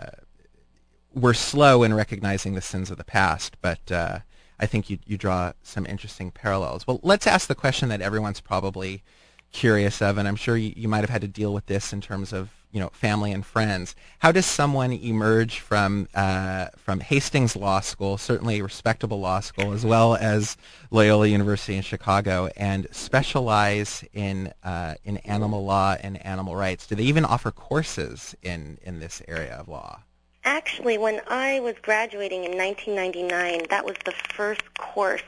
we're 1.16 1.34
slow 1.34 1.82
in 1.82 1.94
recognizing 1.94 2.54
the 2.54 2.60
sins 2.60 2.90
of 2.90 2.98
the 2.98 3.04
past, 3.04 3.56
but 3.62 3.90
uh, 3.90 4.18
I 4.60 4.66
think 4.66 4.90
you 4.90 4.98
you 5.06 5.16
draw 5.16 5.52
some 5.62 5.86
interesting 5.86 6.30
parallels. 6.30 6.86
Well, 6.86 7.00
let's 7.02 7.26
ask 7.26 7.48
the 7.48 7.54
question 7.54 7.88
that 7.88 8.02
everyone's 8.02 8.40
probably 8.40 9.02
curious 9.50 10.02
of, 10.02 10.18
and 10.18 10.28
I'm 10.28 10.36
sure 10.36 10.56
you, 10.58 10.74
you 10.76 10.88
might 10.88 11.00
have 11.00 11.10
had 11.10 11.22
to 11.22 11.28
deal 11.28 11.54
with 11.54 11.66
this 11.66 11.92
in 11.92 12.02
terms 12.02 12.34
of 12.34 12.50
you 12.70 12.80
know 12.80 12.90
family 12.90 13.32
and 13.32 13.46
friends. 13.46 13.96
How 14.18 14.30
does 14.30 14.44
someone 14.44 14.92
emerge 14.92 15.58
from 15.60 16.06
uh, 16.14 16.66
from 16.76 17.00
Hastings 17.00 17.56
Law 17.56 17.80
School, 17.80 18.18
certainly 18.18 18.58
a 18.58 18.62
respectable 18.62 19.18
law 19.18 19.40
school, 19.40 19.72
as 19.72 19.86
well 19.86 20.16
as 20.16 20.58
Loyola 20.90 21.28
University 21.28 21.76
in 21.76 21.82
Chicago, 21.82 22.50
and 22.58 22.88
specialize 22.90 24.04
in 24.12 24.52
uh, 24.62 24.96
in 25.02 25.16
animal 25.18 25.64
law 25.64 25.96
and 25.98 26.24
animal 26.26 26.56
rights? 26.56 26.86
Do 26.86 26.94
they 26.94 27.04
even 27.04 27.24
offer 27.24 27.50
courses 27.50 28.36
in 28.42 28.76
in 28.82 29.00
this 29.00 29.22
area 29.26 29.54
of 29.54 29.66
law? 29.66 30.02
Actually, 30.46 30.96
when 30.96 31.20
I 31.26 31.58
was 31.58 31.74
graduating 31.82 32.44
in 32.44 32.56
1999, 32.56 33.66
that 33.68 33.84
was 33.84 33.96
the 34.04 34.12
first 34.12 34.62
course 34.78 35.24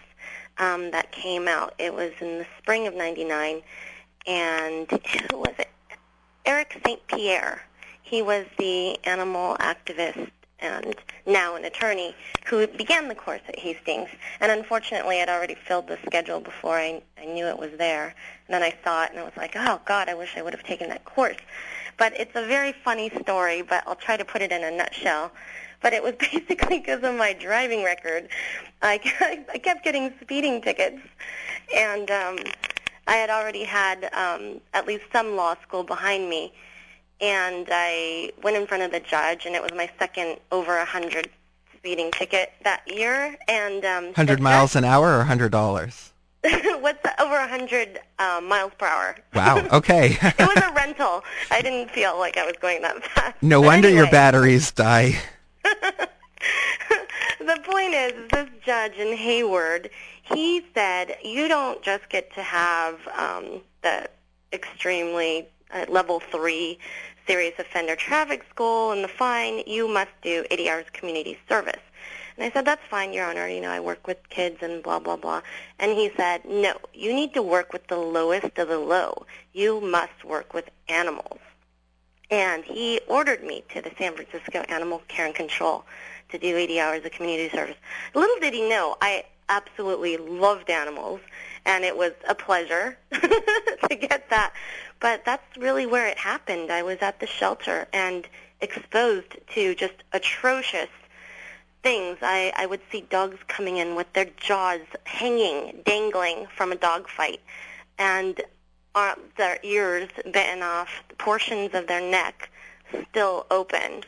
um, 0.58 0.92
that 0.92 1.10
came 1.10 1.48
out. 1.48 1.75
It 1.76 1.92
was 1.92 2.12
in 2.20 2.38
the 2.38 2.46
spring 2.58 2.87
of 2.87 2.94
99, 2.94 3.60
and 4.28 4.88
who 5.30 5.38
was 5.38 5.54
it? 5.58 5.68
Eric 6.46 6.80
St. 6.87 7.04
Pierre. 7.08 7.64
He 8.00 8.22
was 8.22 8.46
the 8.58 8.96
animal 9.04 9.56
activist 9.56 10.30
and 10.60 10.94
now 11.26 11.56
an 11.56 11.64
attorney 11.64 12.14
who 12.46 12.66
began 12.68 13.08
the 13.08 13.14
course 13.16 13.42
at 13.48 13.58
Hastings. 13.58 14.08
And 14.40 14.52
unfortunately, 14.52 15.20
I'd 15.20 15.28
already 15.28 15.56
filled 15.56 15.88
the 15.88 15.98
schedule 16.06 16.40
before 16.40 16.76
I, 16.76 17.02
I 17.20 17.25
knew 17.25 17.46
it 17.46 17.58
was 17.58 17.72
there. 17.76 18.14
And 18.46 18.54
then 18.54 18.62
I 18.62 18.72
saw 18.84 19.04
it 19.04 19.10
and 19.10 19.18
I 19.18 19.25
was 19.25 19.37
like, 19.37 19.54
oh, 19.56 19.80
God, 19.84 20.08
I 20.08 20.14
wish 20.14 20.37
I 20.37 20.42
would 20.42 20.54
have 20.54 20.62
taken 20.62 20.88
that 20.90 21.04
course. 21.04 21.37
But 21.99 22.19
it's 22.19 22.35
a 22.35 22.47
very 22.47 22.73
funny 22.73 23.11
story, 23.21 23.62
but 23.62 23.85
I'll 23.87 23.97
try 23.97 24.17
to 24.17 24.25
put 24.25 24.40
it 24.40 24.52
in 24.52 24.64
a 24.64 24.71
nutshell. 24.71 25.33
But 25.83 25.93
it 25.93 26.02
was 26.02 26.14
basically 26.19 26.78
because 26.78 27.02
of 27.02 27.14
my 27.17 27.33
driving 27.35 27.85
record. 27.85 28.28
I, 28.83 29.45
I 29.52 29.59
kept 29.59 29.85
getting 29.85 30.14
speeding 30.23 30.62
tickets. 30.62 31.00
And 31.75 32.11
um, 32.11 32.38
I 33.07 33.17
had 33.17 33.31
already 33.31 33.64
had 33.64 34.05
um, 34.12 34.61
at 34.75 34.87
least 34.87 35.05
some 35.12 35.35
law 35.35 35.55
school 35.62 35.83
behind 35.83 36.28
me, 36.28 36.52
and 37.21 37.67
I 37.71 38.33
went 38.43 38.57
in 38.57 38.67
front 38.67 38.83
of 38.83 38.93
the 38.93 39.00
judge, 39.00 39.45
and 39.47 39.55
it 39.55 39.62
was 39.62 39.73
my 39.75 39.90
second 39.99 40.38
over 40.52 40.76
a 40.76 40.85
hundred 40.85 41.31
speeding 41.76 42.11
ticket 42.11 42.52
that 42.64 42.83
year. 42.87 43.37
And 43.49 43.85
um, 43.85 44.14
hundred 44.14 44.40
miles 44.40 44.76
an 44.76 44.85
hour 44.85 45.19
or 45.19 45.25
hundred 45.25 45.52
dollars. 45.52 46.12
What's 46.80 47.02
the, 47.02 47.21
over 47.21 47.35
a 47.35 47.49
hundred 47.49 48.00
uh, 48.18 48.40
miles 48.42 48.73
per 48.78 48.87
hour? 48.87 49.16
Wow. 49.35 49.66
Okay. 49.73 50.16
it 50.21 50.38
was 50.38 50.57
a 50.57 50.73
rental. 50.73 51.23
I 51.50 51.61
didn't 51.62 51.90
feel 51.90 52.18
like 52.18 52.37
I 52.37 52.47
was 52.47 52.54
going 52.61 52.83
that 52.83 53.02
fast. 53.04 53.37
No 53.42 53.61
but 53.61 53.66
wonder 53.66 53.88
anyway. 53.88 54.02
your 54.02 54.11
batteries 54.11 54.71
die. 54.71 55.18
the 55.62 57.59
point 57.64 57.95
is, 57.95 58.12
this 58.30 58.49
judge 58.64 58.95
in 58.95 59.16
Hayward, 59.16 59.90
he 60.23 60.64
said 60.75 61.16
you 61.25 61.49
don't 61.49 61.83
just 61.83 62.09
get 62.09 62.33
to 62.35 62.42
have 62.42 62.95
um, 63.16 63.61
the 63.83 64.09
extremely 64.52 65.49
uh, 65.73 65.85
level 65.88 66.21
three 66.21 66.78
serious 67.26 67.54
offender 67.59 67.95
traffic 67.97 68.45
school 68.49 68.92
and 68.92 69.04
the 69.04 69.09
fine. 69.09 69.62
You 69.66 69.88
must 69.88 70.11
do 70.23 70.45
80 70.50 70.71
hours 70.71 70.87
community 70.92 71.38
service. 71.49 71.80
And 72.38 72.47
I 72.47 72.52
said, 72.52 72.64
that's 72.64 72.87
fine, 72.88 73.12
Your 73.12 73.26
Honor. 73.26 73.49
You 73.49 73.61
know, 73.61 73.71
I 73.71 73.80
work 73.80 74.07
with 74.07 74.28
kids 74.28 74.59
and 74.62 74.80
blah, 74.80 75.00
blah, 75.00 75.16
blah. 75.16 75.42
And 75.80 75.90
he 75.90 76.12
said, 76.16 76.45
no, 76.45 76.75
you 76.95 77.12
need 77.12 77.35
to 77.35 77.42
work 77.42 77.73
with 77.73 77.88
the 77.88 77.97
lowest 77.97 78.57
of 78.59 78.68
the 78.68 78.78
low. 78.78 79.26
You 79.52 79.80
must 79.80 80.25
work 80.25 80.54
with 80.54 80.71
animals. 80.88 81.40
And 82.30 82.64
he 82.64 83.00
ordered 83.09 83.42
me 83.42 83.64
to 83.71 83.83
the 83.83 83.90
San 83.99 84.14
Francisco 84.14 84.61
Animal 84.68 85.02
Care 85.09 85.26
and 85.26 85.35
Control 85.35 85.85
to 86.28 86.38
do 86.38 86.57
80 86.57 86.78
hours 86.78 87.04
of 87.04 87.11
community 87.11 87.49
service. 87.49 87.76
Little 88.14 88.38
did 88.38 88.54
he 88.54 88.68
know, 88.68 88.97
I 89.00 89.25
absolutely 89.49 90.16
loved 90.16 90.71
animals, 90.71 91.21
and 91.66 91.85
it 91.85 91.97
was 91.97 92.12
a 92.28 92.37
pleasure 92.37 92.97
to 93.12 93.97
get 93.97 94.30
that. 94.30 94.52
But 95.00 95.25
that's 95.25 95.57
really 95.57 95.87
where 95.87 96.07
it 96.07 96.18
happened. 96.18 96.71
I 96.71 96.85
was 96.85 96.99
at 97.00 97.18
the 97.18 97.26
shelter 97.26 97.88
and 97.92 98.28
exposed 98.61 99.38
to 99.54 99.75
just 99.75 99.95
atrocious 100.12 100.88
things. 101.88 102.18
I, 102.21 102.52
I 102.54 102.66
would 102.66 102.80
see 102.92 103.00
dogs 103.09 103.38
coming 103.49 103.78
in 103.78 103.95
with 103.95 104.12
their 104.12 104.28
jaws 104.37 104.83
hanging, 105.04 105.83
dangling 105.87 106.47
from 106.54 106.71
a 106.71 106.76
dog 106.76 107.09
fight, 107.09 107.40
and 107.99 108.38
uh, 108.95 109.14
their 109.38 109.59
ears 109.62 110.11
bitten 110.30 110.62
off, 110.62 111.02
portions 111.16 111.71
of 111.73 111.87
their 111.87 112.02
neck 112.02 112.50
still 113.11 113.47
open 113.50 114.02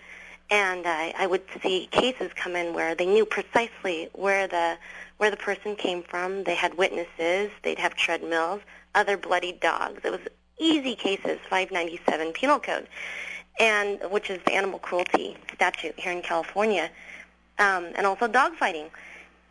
and 0.50 0.84
I, 0.84 1.14
I 1.16 1.26
would 1.26 1.42
see 1.62 1.86
cases 1.92 2.32
come 2.34 2.56
in 2.56 2.74
where 2.74 2.94
they 2.96 3.06
knew 3.06 3.24
precisely 3.24 4.08
where 4.12 4.48
the 4.48 4.76
where 5.18 5.30
the 5.30 5.36
person 5.36 5.76
came 5.76 6.02
from. 6.02 6.44
They 6.44 6.56
had 6.56 6.76
witnesses. 6.76 7.50
They'd 7.62 7.78
have 7.78 7.94
treadmills, 7.94 8.60
other 8.94 9.16
bloody 9.16 9.52
dogs. 9.52 10.00
It 10.02 10.10
was 10.10 10.20
easy 10.58 10.96
cases, 10.96 11.38
597 11.48 12.32
Penal 12.32 12.58
Code, 12.58 12.88
and 13.60 14.00
which 14.10 14.28
is 14.28 14.40
the 14.44 14.54
animal 14.54 14.80
cruelty 14.80 15.36
statute 15.54 15.94
here 15.98 16.10
in 16.10 16.22
California, 16.22 16.90
um, 17.60 17.92
and 17.94 18.06
also 18.06 18.26
dog 18.26 18.54
fighting. 18.54 18.90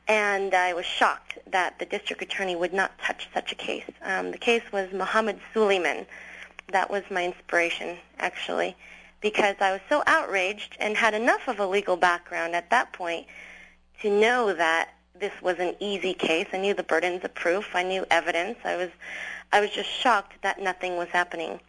And 0.08 0.54
I 0.54 0.74
was 0.74 0.86
shocked 0.86 1.38
that 1.48 1.80
the 1.80 1.86
district 1.86 2.22
attorney 2.22 2.56
would 2.56 2.74
not 2.74 2.92
touch 3.00 3.30
such 3.34 3.52
a 3.52 3.56
case. 3.56 3.90
Um, 4.04 4.32
the 4.32 4.38
case 4.38 4.64
was 4.74 4.92
Muhammad 4.92 5.40
Suleiman. 5.54 6.06
That 6.72 6.90
was 6.90 7.04
my 7.10 7.24
inspiration, 7.26 7.98
actually 8.18 8.76
because 9.22 9.56
I 9.60 9.72
was 9.72 9.82
so 9.90 10.04
outraged 10.08 10.78
and 10.80 10.96
had 10.96 11.14
enough 11.14 11.48
of 11.48 11.60
a 11.60 11.68
legal 11.68 11.98
background 11.98 12.56
at 12.56 12.70
that 12.70 12.94
point 12.94 13.28
to 14.02 14.10
know 14.10 14.54
that 14.54 14.92
this 15.20 15.34
was 15.42 15.60
an 15.60 15.76
easy 15.80 16.14
case. 16.14 16.48
I 16.54 16.58
knew 16.58 16.74
the 16.74 16.84
burdens 16.84 17.24
of 17.26 17.34
proof. 17.34 17.70
I 17.74 17.84
knew 17.84 18.06
evidence. 18.10 18.58
I 18.64 18.78
was, 18.78 18.90
I 19.52 19.60
was 19.60 19.70
just 19.72 19.90
shocked 19.90 20.42
that 20.44 20.62
nothing 20.62 20.96
was 20.96 21.10
happening. 21.10 21.60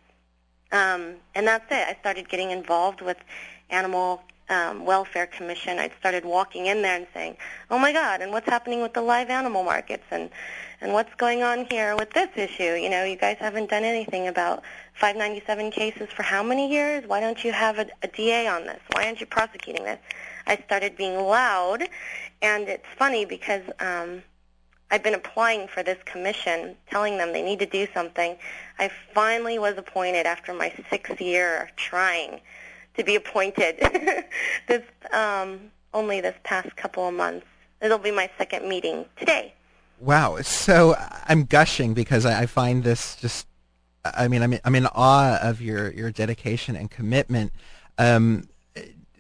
Um, 0.71 1.15
and 1.35 1.47
that's 1.47 1.67
it. 1.71 1.89
I 1.89 1.97
started 1.99 2.29
getting 2.29 2.53
involved 2.53 3.01
with 3.01 3.17
animal 3.71 4.23
um, 4.51 4.85
welfare 4.85 5.27
commission, 5.27 5.79
I'd 5.79 5.93
started 5.99 6.25
walking 6.25 6.67
in 6.67 6.83
there 6.83 6.97
and 6.97 7.07
saying, 7.15 7.37
"Oh 7.71 7.79
my 7.79 7.93
God!" 7.93 8.21
And 8.21 8.33
what's 8.33 8.49
happening 8.49 8.83
with 8.83 8.93
the 8.93 9.01
live 9.01 9.31
animal 9.31 9.63
markets, 9.63 10.05
and 10.11 10.29
and 10.81 10.93
what's 10.93 11.15
going 11.15 11.43
on 11.43 11.67
here 11.71 11.97
with 11.97 12.11
this 12.11 12.31
issue? 12.37 12.75
You 12.75 12.91
know, 12.91 13.05
you 13.05 13.17
guys 13.17 13.37
haven't 13.39 13.71
done 13.71 13.85
anything 13.85 14.29
about 14.29 14.63
597 14.95 15.71
cases 15.71 16.09
for 16.11 16.23
how 16.23 16.43
many 16.43 16.71
years? 16.71 17.05
Why 17.07 17.21
don't 17.21 17.43
you 17.45 17.53
have 17.53 17.79
a, 17.79 17.87
a 18.03 18.09
DA 18.09 18.49
on 18.49 18.65
this? 18.65 18.81
Why 18.93 19.07
aren't 19.07 19.21
you 19.21 19.27
prosecuting 19.27 19.85
this? 19.85 20.01
I 20.47 20.57
started 20.57 20.97
being 20.97 21.17
loud, 21.17 21.89
and 22.43 22.69
it's 22.69 22.87
funny 22.99 23.25
because 23.25 23.63
um, 23.79 24.23
I've 24.91 25.05
been 25.05 25.15
applying 25.15 25.69
for 25.69 25.85
this 25.85 25.99
commission, 26.05 26.75
telling 26.91 27.19
them 27.19 27.33
they 27.33 27.43
need 27.43 27.61
to 27.61 27.67
do 27.67 27.87
something. 27.95 28.37
I 28.79 28.91
finally 29.15 29.59
was 29.59 29.77
appointed 29.77 30.27
after 30.27 30.53
my 30.53 30.73
sixth 30.91 31.21
year 31.21 31.71
trying 31.77 32.41
to 33.01 33.05
be 33.05 33.17
appointed 33.17 33.79
this 34.69 34.83
um, 35.13 35.71
only 35.95 36.21
this 36.21 36.37
past 36.45 36.77
couple 36.77 37.09
of 37.09 37.15
months. 37.15 37.47
It'll 37.81 37.99
be 37.99 38.11
my 38.11 38.31
second 38.37 38.69
meeting 38.69 39.07
today. 39.17 39.55
Wow. 39.99 40.41
So 40.43 40.95
I'm 41.27 41.45
gushing 41.45 41.95
because 41.95 42.27
I, 42.27 42.47
find 42.47 42.85
this 42.85 43.17
just. 43.17 43.47
I 44.05 44.29
mean, 44.29 44.43
I'm 44.43 44.55
I'm 44.65 44.75
in 44.75 44.87
awe 44.87 45.39
of 45.43 45.61
your 45.61 45.91
your 45.93 46.11
dedication 46.11 46.77
and 46.77 46.91
commitment. 46.91 47.53
Um, 47.99 48.49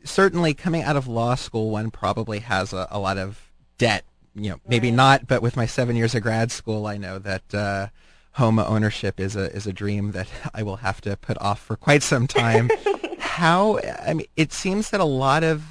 certainly, 0.05 0.55
coming 0.55 0.83
out 0.83 0.97
of 0.97 1.07
law 1.07 1.35
school, 1.35 1.71
one 1.71 1.91
probably 1.91 2.39
has 2.41 2.73
a, 2.73 2.87
a 2.91 2.99
lot 2.99 3.19
of 3.19 3.51
debt. 3.79 4.05
You 4.35 4.51
know, 4.51 4.61
maybe 4.67 4.89
right. 4.89 4.97
not, 4.97 5.27
but 5.27 5.43
with 5.43 5.57
my 5.57 5.67
seven 5.67 5.97
years 5.97 6.15
of 6.15 6.23
grad 6.23 6.53
school, 6.53 6.87
I 6.87 6.97
know 6.99 7.19
that. 7.19 7.55
Uh, 7.55 7.89
home 8.35 8.61
ownership 8.61 9.19
is 9.19 9.35
a 9.35 9.53
is 9.55 9.67
a 9.67 9.73
dream 9.73 10.13
that 10.13 10.29
I 10.55 10.63
will 10.63 10.77
have 10.77 11.01
to 11.01 11.17
put 11.17 11.37
off 11.41 11.61
for 11.61 11.75
quite 11.75 12.03
some 12.03 12.29
time. 12.29 12.71
how 13.41 13.81
I 14.07 14.13
mean 14.15 14.27
it 14.37 14.53
seems 14.53 14.91
that 14.91 15.01
a 15.01 15.13
lot 15.27 15.43
of 15.43 15.65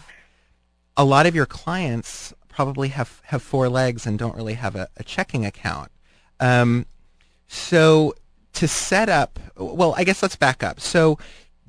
a 0.97 1.05
lot 1.05 1.25
of 1.27 1.35
your 1.35 1.45
clients 1.45 2.33
probably 2.47 2.89
have 2.89 3.21
have 3.25 3.41
four 3.41 3.69
legs 3.69 4.07
and 4.07 4.17
don't 4.17 4.35
really 4.35 4.55
have 4.55 4.75
a, 4.75 4.87
a 4.97 5.03
checking 5.03 5.45
account. 5.45 5.91
Um, 6.39 6.85
so 7.47 8.15
to 8.53 8.67
set 8.67 9.07
up, 9.07 9.39
well, 9.55 9.93
I 9.95 10.03
guess 10.03 10.21
let's 10.23 10.35
back 10.35 10.63
up. 10.63 10.79
So 10.79 11.19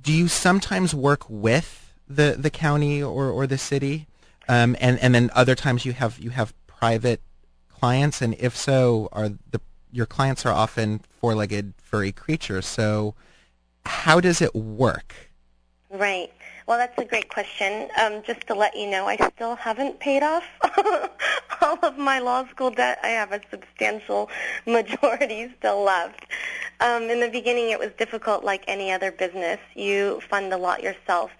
do 0.01 0.13
you 0.13 0.27
sometimes 0.27 0.95
work 0.95 1.23
with 1.29 1.93
the 2.09 2.35
the 2.39 2.51
county 2.51 3.03
or 3.03 3.29
or 3.29 3.47
the 3.47 3.59
city, 3.59 4.07
um, 4.49 4.77
and 4.81 4.99
and 5.01 5.15
then 5.15 5.31
other 5.35 5.55
times 5.55 5.85
you 5.85 5.93
have 5.93 6.19
you 6.19 6.31
have 6.31 6.55
private 6.67 7.21
clients, 7.69 8.23
and 8.23 8.35
if 8.39 8.57
so, 8.57 9.09
are 9.13 9.29
the 9.29 9.61
your 9.93 10.07
clients 10.07 10.47
are 10.47 10.53
often 10.53 11.01
four-legged 11.21 11.75
furry 11.77 12.13
creatures. 12.13 12.65
So 12.65 13.15
how 13.85 14.21
does 14.21 14.41
it 14.41 14.55
work? 14.55 15.30
Right. 15.93 16.33
Well, 16.69 16.79
that's 16.79 16.97
a 16.99 17.05
great 17.05 17.29
question. 17.29 17.89
Um, 18.01 18.23
just 18.25 18.47
to 18.47 18.55
let 18.55 18.77
you 18.77 18.89
know, 18.89 19.07
I 19.09 19.17
still 19.35 19.57
haven't 19.57 19.99
paid 19.99 20.23
off 20.23 20.45
all 21.61 21.79
of 21.83 21.99
my 21.99 22.21
law 22.21 22.47
school 22.47 22.71
debt. 22.71 23.01
I 23.03 23.09
have 23.09 23.33
a 23.33 23.41
substantial 23.51 24.31
majority 24.67 25.53
still 25.59 25.83
left. 25.83 26.27
Um, 26.79 27.05
in 27.11 27.19
the 27.19 27.29
beginning, 27.29 27.71
it 27.71 27.79
was 27.81 27.91
difficult 27.99 28.45
like 28.45 28.63
any 28.69 28.93
other 28.93 29.11
business. 29.11 29.59
You 29.75 30.21
fund 30.31 30.53
a 30.53 30.57
lot 30.57 30.81
yourself, 30.81 31.33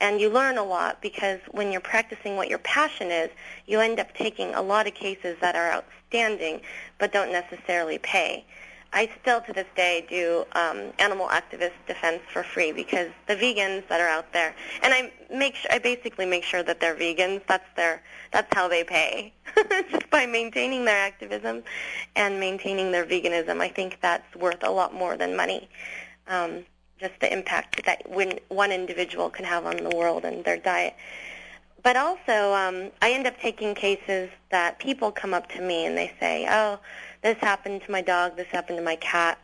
and 0.00 0.18
you 0.22 0.30
learn 0.30 0.56
a 0.56 0.64
lot 0.64 1.02
because 1.02 1.40
when 1.50 1.70
you're 1.70 1.82
practicing 1.82 2.36
what 2.36 2.48
your 2.48 2.60
passion 2.60 3.10
is, 3.10 3.28
you 3.66 3.80
end 3.80 4.00
up 4.00 4.14
taking 4.14 4.54
a 4.54 4.62
lot 4.62 4.86
of 4.86 4.94
cases 4.94 5.36
that 5.42 5.54
are 5.54 5.70
outstanding 5.70 6.62
but 6.98 7.12
don't 7.12 7.30
necessarily 7.30 7.98
pay. 7.98 8.46
I 8.92 9.10
still 9.20 9.40
to 9.42 9.52
this 9.52 9.66
day 9.76 10.06
do 10.08 10.46
um, 10.52 10.92
animal 10.98 11.28
activist 11.28 11.72
defense 11.86 12.22
for 12.32 12.42
free 12.42 12.72
because 12.72 13.10
the 13.26 13.36
vegans 13.36 13.86
that 13.88 14.00
are 14.00 14.08
out 14.08 14.32
there, 14.32 14.54
and 14.82 14.94
I 14.94 15.12
make 15.30 15.56
sure, 15.56 15.70
I 15.70 15.78
basically 15.78 16.24
make 16.24 16.42
sure 16.42 16.62
that 16.62 16.80
they're 16.80 16.96
vegans. 16.96 17.42
That's 17.46 17.68
their 17.76 18.02
that's 18.32 18.48
how 18.54 18.66
they 18.66 18.84
pay, 18.84 19.34
just 19.90 20.08
by 20.10 20.24
maintaining 20.24 20.86
their 20.86 20.96
activism 20.96 21.64
and 22.16 22.40
maintaining 22.40 22.90
their 22.90 23.04
veganism. 23.04 23.60
I 23.60 23.68
think 23.68 23.98
that's 24.00 24.34
worth 24.34 24.62
a 24.62 24.70
lot 24.70 24.94
more 24.94 25.16
than 25.16 25.36
money. 25.36 25.68
Um, 26.26 26.64
just 26.98 27.20
the 27.20 27.32
impact 27.32 27.84
that 27.84 28.08
when 28.10 28.40
one 28.48 28.72
individual 28.72 29.28
can 29.30 29.44
have 29.44 29.66
on 29.66 29.76
the 29.76 29.94
world 29.94 30.24
and 30.24 30.44
their 30.44 30.58
diet. 30.58 30.94
But 31.82 31.96
also, 31.96 32.52
um, 32.54 32.90
I 33.00 33.12
end 33.12 33.26
up 33.26 33.38
taking 33.38 33.74
cases 33.74 34.30
that 34.50 34.78
people 34.80 35.12
come 35.12 35.32
up 35.32 35.48
to 35.52 35.60
me 35.60 35.86
and 35.86 35.96
they 35.96 36.12
say, 36.18 36.46
"Oh, 36.50 36.80
this 37.22 37.38
happened 37.38 37.82
to 37.82 37.90
my 37.90 38.02
dog. 38.02 38.36
This 38.36 38.48
happened 38.48 38.78
to 38.78 38.84
my 38.84 38.96
cat. 38.96 39.38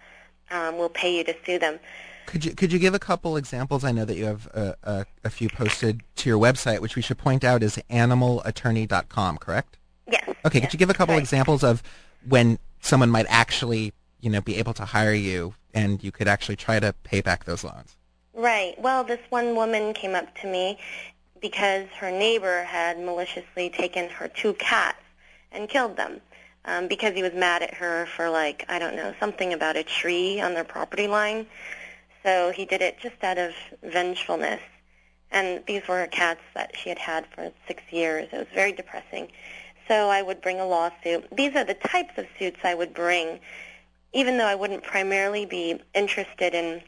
Um, 0.50 0.78
we'll 0.78 0.88
pay 0.88 1.16
you 1.16 1.25
to 1.25 1.35
sue 1.45 1.59
them." 1.59 1.78
Could 2.26 2.45
you 2.45 2.54
could 2.54 2.73
you 2.73 2.78
give 2.78 2.95
a 2.95 2.99
couple 2.99 3.37
examples? 3.37 3.85
I 3.85 3.93
know 3.93 4.04
that 4.04 4.16
you 4.16 4.25
have 4.25 4.47
a, 4.49 4.75
a, 4.83 5.07
a 5.25 5.31
few 5.31 5.49
posted 5.49 6.02
to 6.16 6.28
your 6.28 6.38
website, 6.38 6.81
which 6.81 6.97
we 6.97 7.02
should 7.02 7.19
point 7.19 7.45
out 7.45 7.62
is 7.62 7.78
animalattorney.com, 7.90 9.38
correct? 9.38 9.76
Yes. 10.11 10.35
Okay. 10.45 10.59
Yes, 10.59 10.66
could 10.66 10.73
you 10.73 10.78
give 10.78 10.90
a 10.90 10.95
couple 10.95 11.14
right. 11.14 11.21
examples 11.21 11.62
of 11.62 11.83
when 12.26 12.59
someone 12.81 13.11
might 13.11 13.26
actually, 13.28 13.93
you 14.21 14.31
know, 14.31 14.40
be 14.40 14.57
able 14.57 14.75
to 14.75 14.85
hire 14.85 15.12
you 15.12 15.54
and 15.73 16.02
you 16.02 16.12
could 16.12 16.28
actually 16.28 16.57
try 16.57 16.81
to 16.81 16.95
pay 17.04 17.21
back 17.21 17.45
those 17.45 17.64
loans? 17.64 17.97
Right. 18.33 18.75
Well, 18.78 19.04
this 19.04 19.21
one 19.31 19.54
woman 19.54 19.93
came 19.95 20.14
up 20.14 20.35
to 20.38 20.47
me 20.47 20.78
because 21.40 21.87
her 21.99 22.11
neighbor 22.11 22.64
had 22.64 22.99
maliciously 22.99 23.71
taken 23.71 24.09
her 24.09 24.28
two 24.28 24.54
cats 24.54 24.99
and 25.52 25.69
killed 25.69 25.97
them 25.97 26.21
um, 26.64 26.88
because 26.88 27.14
he 27.14 27.23
was 27.23 27.33
mad 27.35 27.62
at 27.62 27.75
her 27.75 28.06
for 28.06 28.30
like 28.30 28.64
I 28.68 28.78
don't 28.78 28.97
know 28.97 29.14
something 29.21 29.52
about 29.52 29.76
a 29.76 29.83
tree 29.83 30.40
on 30.40 30.54
their 30.54 30.64
property 30.64 31.06
line. 31.06 31.47
So 32.23 32.52
he 32.52 32.64
did 32.64 32.80
it 32.80 32.99
just 32.99 33.23
out 33.23 33.38
of 33.38 33.52
vengefulness. 33.83 34.61
And 35.30 35.62
these 35.66 35.87
were 35.88 35.99
her 35.99 36.06
cats 36.06 36.40
that 36.54 36.76
she 36.76 36.88
had 36.88 36.99
had 36.99 37.26
for 37.35 37.52
six 37.66 37.83
years. 37.90 38.28
It 38.33 38.38
was 38.38 38.47
very 38.54 38.73
depressing. 38.73 39.28
So 39.88 40.09
I 40.09 40.23
would 40.23 40.40
bring 40.40 40.61
a 40.61 40.66
lawsuit. 40.66 41.26
These 41.37 41.54
are 41.56 41.64
the 41.64 41.75
types 41.75 42.16
of 42.16 42.26
suits 42.38 42.61
I 42.64 42.75
would 42.75 42.94
bring, 42.94 43.40
even 44.12 44.38
though 44.38 44.47
I 44.47 44.54
wouldn't 44.54 44.83
primarily 44.83 45.44
be 45.44 45.80
interested 45.94 46.54
in 46.54 46.83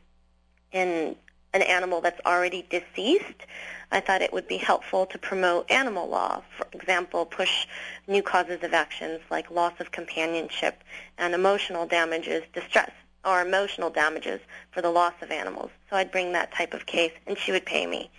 in 0.73 1.17
an 1.53 1.63
animal 1.63 2.01
that's 2.01 2.21
already 2.27 2.67
deceased. 2.71 3.47
I 3.91 4.01
thought 4.01 4.23
it 4.23 4.33
would 4.33 4.49
be 4.49 4.57
helpful 4.57 5.07
to 5.07 5.19
promote 5.19 5.71
animal 5.71 6.09
law. 6.09 6.43
For 6.57 6.67
example, 6.73 7.25
push 7.25 7.67
new 8.07 8.23
causes 8.23 8.63
of 8.63 8.75
actions 8.75 9.21
like 9.31 9.51
loss 9.51 9.75
of 9.79 9.93
companionship 9.93 10.83
and 11.19 11.35
emotional 11.35 11.87
damages, 11.87 12.43
distress, 12.53 12.91
or 13.25 13.41
emotional 13.43 13.91
damages 13.91 14.41
for 14.71 14.83
the 14.83 14.91
loss 14.91 15.15
of 15.23 15.31
animals. 15.31 15.71
So 15.91 15.97
I'd 15.97 16.11
bring 16.13 16.33
that 16.33 16.53
type 16.53 16.75
of 16.75 16.87
case, 16.87 17.13
and 17.27 17.37
she 17.39 17.53
would 17.53 17.67
pay 17.67 17.87
me. 17.87 18.11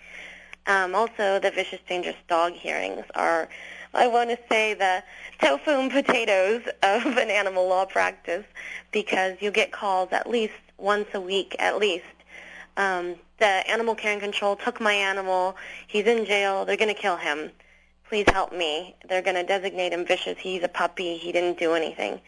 Um, 0.66 0.94
also, 0.94 1.38
the 1.38 1.50
vicious, 1.50 1.80
dangerous 1.88 2.16
dog 2.28 2.52
hearings 2.52 3.04
are, 3.14 3.48
I 3.94 4.06
want 4.06 4.28
to 4.30 4.38
say, 4.50 4.74
the 4.74 5.02
tofu 5.40 5.70
and 5.70 5.90
potatoes 5.90 6.62
of 6.82 7.06
an 7.16 7.30
animal 7.30 7.66
law 7.66 7.86
practice 7.86 8.44
because 8.92 9.38
you 9.40 9.50
get 9.50 9.72
calls 9.72 10.10
at 10.12 10.28
least 10.28 10.52
once 10.76 11.08
a 11.14 11.20
week, 11.20 11.56
at 11.58 11.78
least. 11.78 12.04
Um, 12.78 13.16
the 13.38 13.68
animal 13.70 13.94
care 13.94 14.12
and 14.12 14.20
control 14.20 14.56
took 14.56 14.80
my 14.80 14.94
animal. 14.94 15.56
He's 15.86 16.06
in 16.06 16.24
jail. 16.24 16.64
They're 16.64 16.78
going 16.78 16.94
to 16.94 17.00
kill 17.00 17.16
him. 17.16 17.50
Please 18.08 18.24
help 18.28 18.52
me. 18.52 18.96
They're 19.06 19.20
going 19.20 19.36
to 19.36 19.42
designate 19.42 19.92
him 19.92 20.06
vicious. 20.06 20.38
He's 20.38 20.62
a 20.62 20.68
puppy. 20.68 21.18
He 21.18 21.30
didn't 21.32 21.58
do 21.58 21.74
anything. 21.74 22.20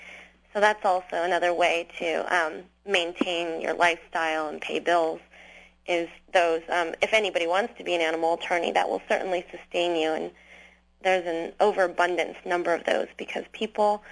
So 0.53 0.61
that's 0.61 0.85
also 0.85 1.23
another 1.23 1.55
way 1.55 1.89
to 1.99 2.37
um, 2.37 2.65
maintain 2.85 3.63
your 3.63 3.75
lifestyle 3.75 4.49
and 4.49 4.61
pay 4.61 4.81
bills 4.81 5.21
is 5.87 6.09
those. 6.35 6.63
Um, 6.69 6.95
if 7.01 7.15
anybody 7.15 7.47
wants 7.47 7.73
to 7.79 7.85
be 7.85 7.95
an 7.95 8.01
animal 8.01 8.35
attorney, 8.35 8.73
that 8.73 8.89
will 8.89 9.03
certainly 9.09 9.47
sustain 9.51 9.97
you. 9.97 10.11
And 10.11 10.31
there's 11.03 11.27
an 11.27 11.55
overabundance 11.61 12.37
number 12.45 12.75
of 12.75 12.85
those 12.85 13.07
because 13.17 13.45
people 13.53 14.03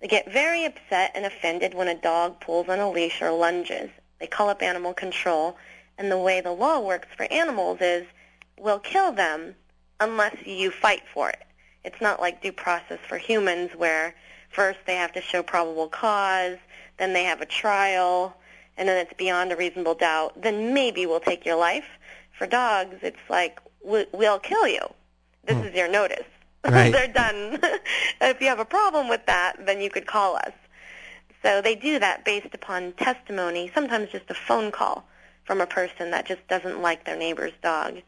they 0.00 0.08
get 0.08 0.30
very 0.30 0.64
upset 0.64 1.12
and 1.14 1.24
offended 1.24 1.72
when 1.72 1.88
a 1.88 1.94
dog 1.94 2.40
pulls 2.40 2.68
on 2.68 2.80
a 2.80 2.90
leash 2.90 3.22
or 3.22 3.30
lunges. 3.30 3.90
They 4.20 4.26
call 4.26 4.48
up 4.48 4.62
animal 4.62 4.92
control, 4.92 5.56
and 5.98 6.10
the 6.10 6.18
way 6.18 6.40
the 6.40 6.52
law 6.52 6.80
works 6.80 7.08
for 7.16 7.30
animals 7.32 7.78
is 7.80 8.06
we'll 8.58 8.78
kill 8.78 9.12
them 9.12 9.54
unless 10.00 10.36
you 10.46 10.70
fight 10.70 11.02
for 11.12 11.30
it. 11.30 11.42
It's 11.84 12.00
not 12.00 12.20
like 12.20 12.42
due 12.42 12.52
process 12.52 12.98
for 13.08 13.16
humans 13.18 13.70
where 13.76 14.14
first 14.50 14.78
they 14.86 14.96
have 14.96 15.12
to 15.12 15.20
show 15.20 15.42
probable 15.42 15.88
cause, 15.88 16.58
then 16.98 17.12
they 17.12 17.24
have 17.24 17.40
a 17.40 17.46
trial, 17.46 18.36
and 18.76 18.88
then 18.88 18.98
it's 18.98 19.12
beyond 19.14 19.52
a 19.52 19.56
reasonable 19.56 19.94
doubt, 19.94 20.40
then 20.40 20.74
maybe 20.74 21.06
we'll 21.06 21.20
take 21.20 21.46
your 21.46 21.56
life. 21.56 21.86
For 22.32 22.46
dogs, 22.46 22.96
it's 23.02 23.30
like, 23.30 23.60
"We- 23.82 24.06
we'll 24.12 24.38
kill 24.38 24.66
you. 24.68 24.80
This 25.44 25.56
hmm. 25.56 25.64
is 25.64 25.74
your 25.74 25.88
notice. 25.88 26.26
Right. 26.66 26.90
They're 26.92 27.06
done. 27.06 27.60
if 28.20 28.40
you 28.40 28.48
have 28.48 28.58
a 28.58 28.64
problem 28.64 29.08
with 29.08 29.24
that, 29.26 29.66
then 29.66 29.80
you 29.80 29.88
could 29.88 30.08
call 30.08 30.34
us. 30.34 30.52
So 31.40 31.62
they 31.62 31.76
do 31.76 32.00
that 32.00 32.24
based 32.24 32.52
upon 32.52 32.92
testimony, 32.94 33.70
sometimes 33.72 34.10
just 34.10 34.28
a 34.30 34.34
phone 34.34 34.72
call 34.72 35.06
from 35.46 35.60
a 35.60 35.66
person 35.66 36.10
that 36.10 36.26
just 36.26 36.46
doesn't 36.48 36.82
like 36.82 37.04
their 37.04 37.16
neighbor's 37.16 37.52
dog. 37.62 38.02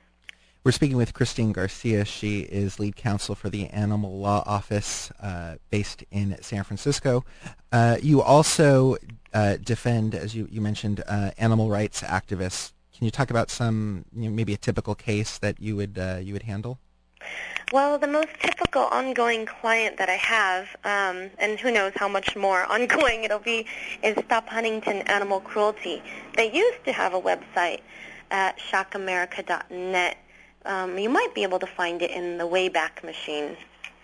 We're 0.64 0.72
speaking 0.72 0.96
with 0.96 1.14
Christine 1.14 1.52
Garcia. 1.52 2.04
She 2.04 2.40
is 2.40 2.78
lead 2.78 2.96
counsel 2.96 3.34
for 3.34 3.48
the 3.48 3.68
Animal 3.68 4.18
Law 4.18 4.42
Office 4.44 5.10
uh, 5.22 5.54
based 5.70 6.04
in 6.10 6.36
San 6.42 6.64
Francisco. 6.64 7.24
Uh, 7.72 7.96
you 8.02 8.20
also 8.20 8.96
uh, 9.32 9.56
defend, 9.62 10.14
as 10.14 10.34
you, 10.34 10.48
you 10.50 10.60
mentioned, 10.60 11.02
uh, 11.06 11.30
animal 11.38 11.70
rights 11.70 12.02
activists. 12.02 12.72
Can 12.94 13.04
you 13.04 13.10
talk 13.12 13.30
about 13.30 13.50
some, 13.50 14.04
you 14.14 14.28
know, 14.28 14.34
maybe 14.34 14.52
a 14.52 14.56
typical 14.56 14.96
case 14.96 15.38
that 15.38 15.60
you 15.60 15.76
would 15.76 15.96
uh, 15.96 16.18
you 16.20 16.32
would 16.32 16.42
handle? 16.42 16.80
Well, 17.70 17.98
the 17.98 18.06
most 18.06 18.28
typical 18.40 18.84
ongoing 18.84 19.44
client 19.44 19.98
that 19.98 20.08
I 20.08 20.14
have, 20.14 20.68
um, 20.84 21.30
and 21.38 21.60
who 21.60 21.70
knows 21.70 21.92
how 21.96 22.08
much 22.08 22.34
more 22.34 22.64
ongoing 22.72 23.24
it'll 23.24 23.40
be, 23.40 23.66
is 24.02 24.16
Stop 24.24 24.48
Huntingdon 24.48 25.02
Animal 25.02 25.40
Cruelty. 25.40 26.02
They 26.34 26.50
used 26.50 26.82
to 26.86 26.92
have 26.92 27.12
a 27.12 27.20
website 27.20 27.80
at 28.30 28.58
shacamerica.net. 28.58 30.16
Um, 30.64 30.98
you 30.98 31.10
might 31.10 31.34
be 31.34 31.42
able 31.42 31.58
to 31.58 31.66
find 31.66 32.00
it 32.00 32.10
in 32.10 32.38
the 32.38 32.44
Wayback 32.44 33.04
Machine, 33.04 33.54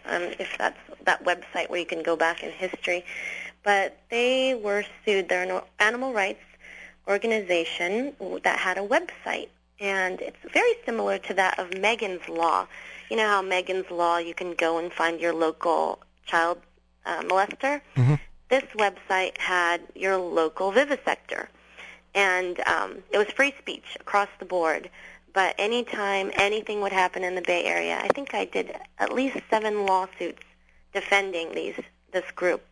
um, 0.05 0.25
if 0.39 0.59
that's 0.59 0.79
that 1.07 1.25
website 1.25 1.71
where 1.71 1.81
you 1.81 1.87
can 1.87 2.03
go 2.03 2.17
back 2.17 2.43
in 2.43 2.51
history. 2.51 3.03
But 3.63 3.97
they 4.11 4.61
were 4.63 4.85
sued. 5.07 5.31
They're 5.31 5.51
an 5.51 5.63
animal 5.79 6.13
rights 6.13 6.45
organization 7.09 8.15
that 8.43 8.59
had 8.59 8.77
a 8.77 8.87
website, 8.87 9.49
and 9.81 10.21
it's 10.21 10.53
very 10.53 10.75
similar 10.85 11.17
to 11.17 11.33
that 11.33 11.59
of 11.59 11.79
Megan's 11.79 12.29
Law. 12.29 12.67
You 13.11 13.17
know 13.17 13.29
how 13.29 13.43
Megan's 13.43 13.91
Law, 13.91 14.19
you 14.19 14.35
can 14.35 14.55
go 14.55 14.79
and 14.79 14.93
find 14.93 15.21
your 15.21 15.35
local 15.35 16.01
child 16.27 16.59
uh, 17.07 17.23
molester? 17.23 17.81
Mhm. 17.97 18.19
This 18.49 18.65
website 18.77 19.39
had 19.39 19.81
your 19.95 20.17
local 20.17 20.73
vivisector. 20.73 21.49
And 22.15 22.61
um, 22.67 23.03
it 23.11 23.19
was 23.19 23.27
free 23.29 23.55
speech 23.59 23.97
across 24.01 24.29
the 24.39 24.45
board. 24.45 24.89
But 25.33 25.55
anytime 25.59 26.31
anything 26.35 26.81
would 26.81 26.93
happen 26.93 27.25
in 27.25 27.35
the 27.35 27.43
Bay 27.43 27.65
Area, 27.65 27.99
I 28.01 28.09
think 28.09 28.35
I 28.35 28.45
did 28.45 28.75
at 28.99 29.13
least 29.13 29.39
seven 29.51 29.85
lawsuits 29.85 30.43
defending 30.93 31.53
these 31.55 31.75
this 32.13 32.31
group. 32.37 32.63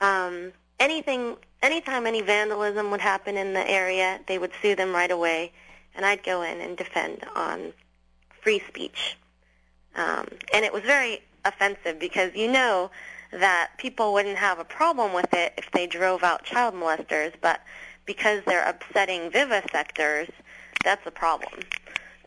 Um, 0.00 0.52
anything, 0.80 1.36
anytime 1.62 2.06
any 2.06 2.20
vandalism 2.20 2.90
would 2.90 3.00
happen 3.00 3.36
in 3.36 3.54
the 3.54 3.70
area, 3.70 4.18
they 4.26 4.38
would 4.38 4.50
sue 4.60 4.74
them 4.74 4.92
right 4.92 5.10
away, 5.10 5.52
and 5.94 6.04
I'd 6.04 6.24
go 6.24 6.42
in 6.42 6.60
and 6.60 6.76
defend 6.76 7.24
on 7.36 7.72
free 8.42 8.60
speech. 8.66 9.16
Um, 9.96 10.26
and 10.52 10.64
it 10.64 10.72
was 10.72 10.82
very 10.82 11.22
offensive 11.44 11.98
because 11.98 12.34
you 12.34 12.50
know 12.50 12.90
that 13.32 13.70
people 13.78 14.12
wouldn't 14.12 14.38
have 14.38 14.58
a 14.58 14.64
problem 14.64 15.12
with 15.12 15.32
it 15.34 15.54
if 15.56 15.70
they 15.72 15.86
drove 15.86 16.22
out 16.22 16.44
child 16.44 16.74
molesters, 16.74 17.32
but 17.40 17.60
because 18.06 18.42
they're 18.46 18.66
upsetting 18.68 19.30
vivisectors, 19.30 20.30
that's 20.84 21.06
a 21.06 21.10
problem. 21.10 21.60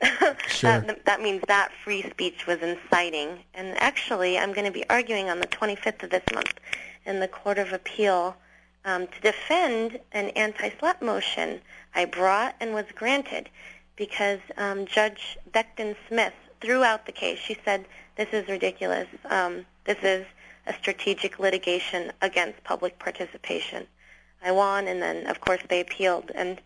Sure. 0.47 0.79
that, 0.81 1.05
that 1.05 1.21
means 1.21 1.41
that 1.47 1.71
free 1.83 2.03
speech 2.09 2.45
was 2.45 2.59
inciting. 2.59 3.39
And 3.55 3.75
actually, 3.81 4.37
I'm 4.37 4.53
going 4.53 4.65
to 4.65 4.71
be 4.71 4.87
arguing 4.89 5.29
on 5.29 5.39
the 5.39 5.47
25th 5.47 6.03
of 6.03 6.11
this 6.11 6.23
month 6.33 6.53
in 7.05 7.19
the 7.19 7.27
Court 7.27 7.57
of 7.57 7.73
Appeal 7.73 8.35
um, 8.85 9.07
to 9.07 9.21
defend 9.21 9.99
an 10.11 10.29
anti-SLAPP 10.29 11.01
motion 11.01 11.61
I 11.95 12.05
brought 12.05 12.55
and 12.59 12.73
was 12.73 12.85
granted 12.95 13.49
because 13.95 14.39
um, 14.57 14.85
Judge 14.85 15.37
Beckton 15.51 15.95
Smith 16.07 16.33
threw 16.61 16.83
out 16.83 17.05
the 17.05 17.11
case. 17.11 17.39
She 17.39 17.57
said, 17.63 17.85
this 18.15 18.29
is 18.31 18.47
ridiculous. 18.47 19.07
Um, 19.29 19.65
this 19.85 19.97
is 20.03 20.25
a 20.65 20.73
strategic 20.73 21.39
litigation 21.39 22.11
against 22.21 22.63
public 22.63 22.99
participation. 22.99 23.87
I 24.43 24.51
won, 24.51 24.87
and 24.87 25.01
then, 25.01 25.27
of 25.27 25.39
course, 25.41 25.61
they 25.69 25.81
appealed, 25.81 26.31
and 26.35 26.61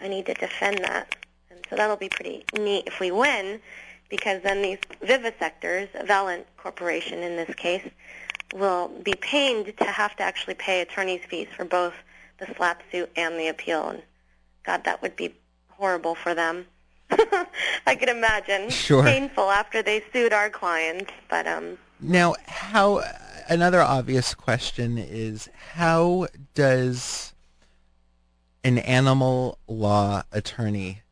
I 0.00 0.08
need 0.08 0.26
to 0.26 0.34
defend 0.34 0.78
that. 0.78 1.16
And 1.50 1.60
so 1.68 1.76
that'll 1.76 1.96
be 1.96 2.08
pretty 2.08 2.44
neat 2.56 2.86
if 2.86 3.00
we 3.00 3.10
win, 3.10 3.60
because 4.08 4.42
then 4.42 4.62
these 4.62 4.78
vivisectors, 5.02 5.88
Valent 6.06 6.46
Corporation 6.56 7.18
in 7.20 7.36
this 7.36 7.54
case, 7.56 7.86
will 8.54 8.88
be 8.88 9.14
pained 9.14 9.76
to 9.78 9.84
have 9.84 10.16
to 10.16 10.22
actually 10.22 10.54
pay 10.54 10.80
attorney's 10.80 11.24
fees 11.24 11.48
for 11.54 11.64
both 11.64 11.94
the 12.38 12.46
SLAPP 12.46 12.80
suit 12.90 13.10
and 13.16 13.38
the 13.38 13.48
appeal. 13.48 13.88
And 13.88 14.02
God, 14.64 14.84
that 14.84 15.02
would 15.02 15.16
be 15.16 15.34
horrible 15.70 16.14
for 16.14 16.34
them. 16.34 16.66
I 17.86 17.94
could 17.94 18.08
imagine. 18.08 18.70
Sure. 18.70 19.02
Painful 19.02 19.50
after 19.50 19.82
they 19.82 20.02
sued 20.12 20.32
our 20.32 20.50
clients, 20.50 21.10
but 21.28 21.46
um. 21.46 21.78
Now, 22.00 22.34
how? 22.46 23.02
Another 23.48 23.80
obvious 23.80 24.34
question 24.34 24.98
is 24.98 25.48
how 25.72 26.26
does 26.54 27.32
an 28.62 28.78
animal 28.78 29.58
law 29.66 30.22
attorney 30.32 31.02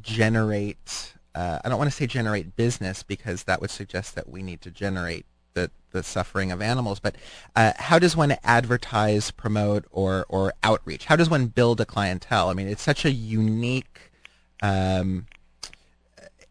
generate? 0.00 1.14
Uh, 1.34 1.58
I 1.62 1.68
don't 1.68 1.78
want 1.78 1.90
to 1.90 1.96
say 1.96 2.06
generate 2.06 2.56
business 2.56 3.02
because 3.02 3.44
that 3.44 3.60
would 3.60 3.70
suggest 3.70 4.14
that 4.14 4.28
we 4.28 4.42
need 4.42 4.60
to 4.62 4.70
generate 4.70 5.26
the, 5.52 5.70
the 5.90 6.02
suffering 6.02 6.50
of 6.50 6.62
animals. 6.62 7.00
But 7.00 7.16
uh, 7.54 7.72
how 7.76 7.98
does 7.98 8.16
one 8.16 8.36
advertise, 8.42 9.30
promote, 9.30 9.84
or 9.90 10.24
or 10.28 10.54
outreach? 10.62 11.04
How 11.04 11.16
does 11.16 11.28
one 11.28 11.46
build 11.46 11.80
a 11.80 11.84
clientele? 11.84 12.48
I 12.48 12.54
mean, 12.54 12.68
it's 12.68 12.82
such 12.82 13.04
a 13.04 13.10
unique 13.10 14.07
um, 14.62 15.26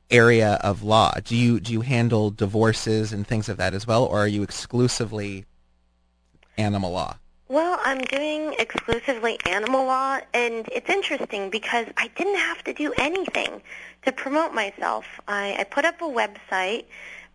area 0.10 0.60
of 0.62 0.84
law? 0.84 1.14
Do 1.24 1.36
you 1.36 1.60
do 1.60 1.74
you 1.74 1.82
handle 1.82 2.32
divorces 2.32 3.14
and 3.14 3.26
things 3.26 3.50
of 3.50 3.58
that 3.58 3.74
as 3.74 3.86
well, 3.86 4.06
or 4.06 4.20
are 4.20 4.28
you 4.28 4.44
exclusively 4.44 5.46
animal 6.58 6.92
law? 6.92 7.18
Well, 7.50 7.80
I'm 7.84 8.00
doing 8.00 8.56
exclusively 8.60 9.38
animal 9.46 9.86
law, 9.86 10.20
and 10.34 10.68
it's 10.70 10.90
interesting 10.90 11.50
because 11.50 11.88
I 11.96 12.10
didn't 12.10 12.36
have 12.38 12.62
to 12.66 12.74
do 12.74 12.94
anything 12.98 13.62
to 14.06 14.12
promote 14.12 14.54
myself. 14.54 15.06
I, 15.30 15.56
I 15.58 15.64
put 15.64 15.86
up 15.86 16.02
a 16.02 16.06
website 16.06 16.86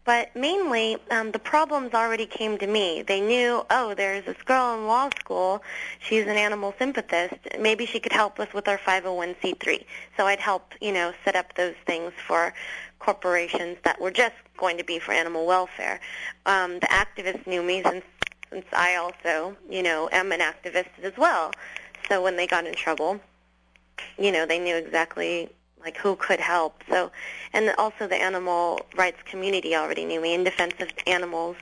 but 0.05 0.35
mainly, 0.35 0.97
um, 1.11 1.31
the 1.31 1.39
problems 1.39 1.95
already 1.95 2.27
came 2.27 2.59
to 2.59 2.67
me. 2.67 3.03
They 3.03 3.21
knew, 3.21 3.65
oh, 3.71 3.95
there's 3.95 4.25
this 4.25 4.43
girl 4.45 4.75
in 4.75 4.87
law 4.87 5.11
school. 5.21 5.63
She's 6.01 6.23
an 6.23 6.37
animal 6.37 6.75
sympathist. 6.79 7.37
Maybe 7.61 7.87
she 7.87 8.01
could 8.01 8.13
help 8.13 8.41
us 8.41 8.53
with 8.53 8.67
our 8.67 8.79
501c3. 8.79 9.85
So 10.17 10.27
I'd 10.27 10.41
help, 10.41 10.75
you 10.81 10.93
know, 10.93 11.13
set 11.25 11.37
up 11.37 11.55
those 11.55 11.77
things 11.87 12.13
for 12.27 12.53
corporations 12.99 13.79
that 13.85 14.01
were 14.01 14.11
just 14.11 14.35
going 14.57 14.77
to 14.79 14.85
be 14.85 14.99
for 14.99 15.13
animal 15.13 15.47
welfare. 15.47 16.01
Um, 16.47 16.81
the 16.81 16.89
activists 16.89 17.47
knew 17.47 17.63
me 17.63 17.83
since, 17.85 18.05
since 18.51 18.67
I 18.73 18.97
also, 18.97 19.57
you 19.71 19.85
know, 19.85 20.09
am 20.11 20.33
an 20.33 20.41
activist 20.41 20.91
as 21.03 21.13
well. 21.17 21.53
So 22.09 22.23
when 22.23 22.37
they 22.37 22.49
got 22.49 22.67
in 22.67 22.75
trouble, 22.75 23.21
you 24.19 24.33
know, 24.33 24.47
they 24.47 24.59
knew 24.59 24.75
exactly 24.75 25.49
like 25.85 25.97
who 25.97 26.17
could 26.17 26.41
help. 26.41 26.83
So, 26.89 27.11
and 27.53 27.73
also 27.79 28.07
the 28.07 28.17
animal 28.17 28.81
rights 28.97 29.19
community 29.25 29.75
already 29.75 30.05
knew 30.05 30.21
me 30.21 30.35
in 30.35 30.45
defense 30.45 30.75
of 30.81 30.89
animals. 31.07 31.57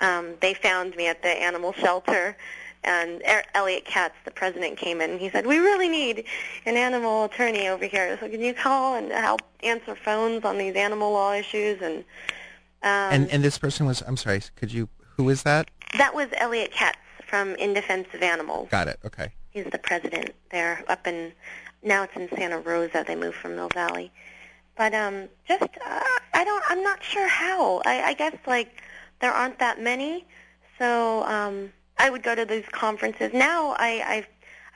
Um, 0.00 0.34
they 0.40 0.54
found 0.54 0.94
me 0.96 1.06
at 1.08 1.22
the 1.22 1.28
animal 1.28 1.72
shelter, 1.72 2.36
and 2.84 3.22
er- 3.28 3.44
Elliot 3.54 3.84
Katz, 3.84 4.14
the 4.24 4.30
president, 4.30 4.76
came 4.76 5.00
in. 5.00 5.10
and 5.10 5.20
He 5.20 5.30
said, 5.30 5.46
"We 5.46 5.58
really 5.58 5.88
need 5.88 6.24
an 6.66 6.76
animal 6.76 7.24
attorney 7.24 7.68
over 7.68 7.86
here. 7.86 8.16
So 8.20 8.28
can 8.28 8.40
you 8.40 8.54
call 8.54 8.96
and 8.96 9.10
help 9.10 9.40
answer 9.62 9.94
phones 9.94 10.44
on 10.44 10.58
these 10.58 10.76
animal 10.76 11.12
law 11.12 11.32
issues?" 11.32 11.80
And 11.80 12.04
um, 12.82 13.12
and 13.12 13.30
and 13.30 13.42
this 13.42 13.58
person 13.58 13.86
was, 13.86 14.02
I'm 14.06 14.16
sorry, 14.16 14.42
could 14.54 14.72
you? 14.72 14.88
Who 15.16 15.28
is 15.30 15.42
that? 15.44 15.70
That 15.96 16.14
was 16.14 16.28
Elliot 16.36 16.72
Katz 16.72 16.98
from 17.26 17.54
In 17.56 17.72
Defense 17.72 18.06
of 18.12 18.22
Animals. 18.22 18.68
Got 18.70 18.88
it. 18.88 18.98
Okay. 19.04 19.32
He's 19.50 19.64
the 19.64 19.78
president 19.78 20.34
there 20.50 20.84
up 20.88 21.06
in 21.06 21.32
now 21.82 22.04
it's 22.04 22.16
in 22.16 22.28
Santa 22.36 22.58
Rosa. 22.58 23.04
They 23.06 23.16
moved 23.16 23.36
from 23.36 23.56
Mill 23.56 23.68
Valley. 23.68 24.10
But 24.76 24.94
um, 24.94 25.28
just 25.48 25.62
uh, 25.62 26.02
I 26.34 26.44
don't. 26.44 26.62
I'm 26.68 26.82
not 26.82 27.02
sure 27.02 27.28
how. 27.28 27.82
I, 27.84 28.02
I 28.02 28.12
guess 28.14 28.36
like 28.46 28.82
there 29.20 29.32
aren't 29.32 29.58
that 29.58 29.80
many, 29.80 30.26
so 30.78 31.24
um, 31.24 31.72
I 31.98 32.10
would 32.10 32.22
go 32.22 32.34
to 32.34 32.44
these 32.44 32.66
conferences. 32.72 33.32
Now 33.32 33.74
I, 33.78 34.02
I've 34.06 34.26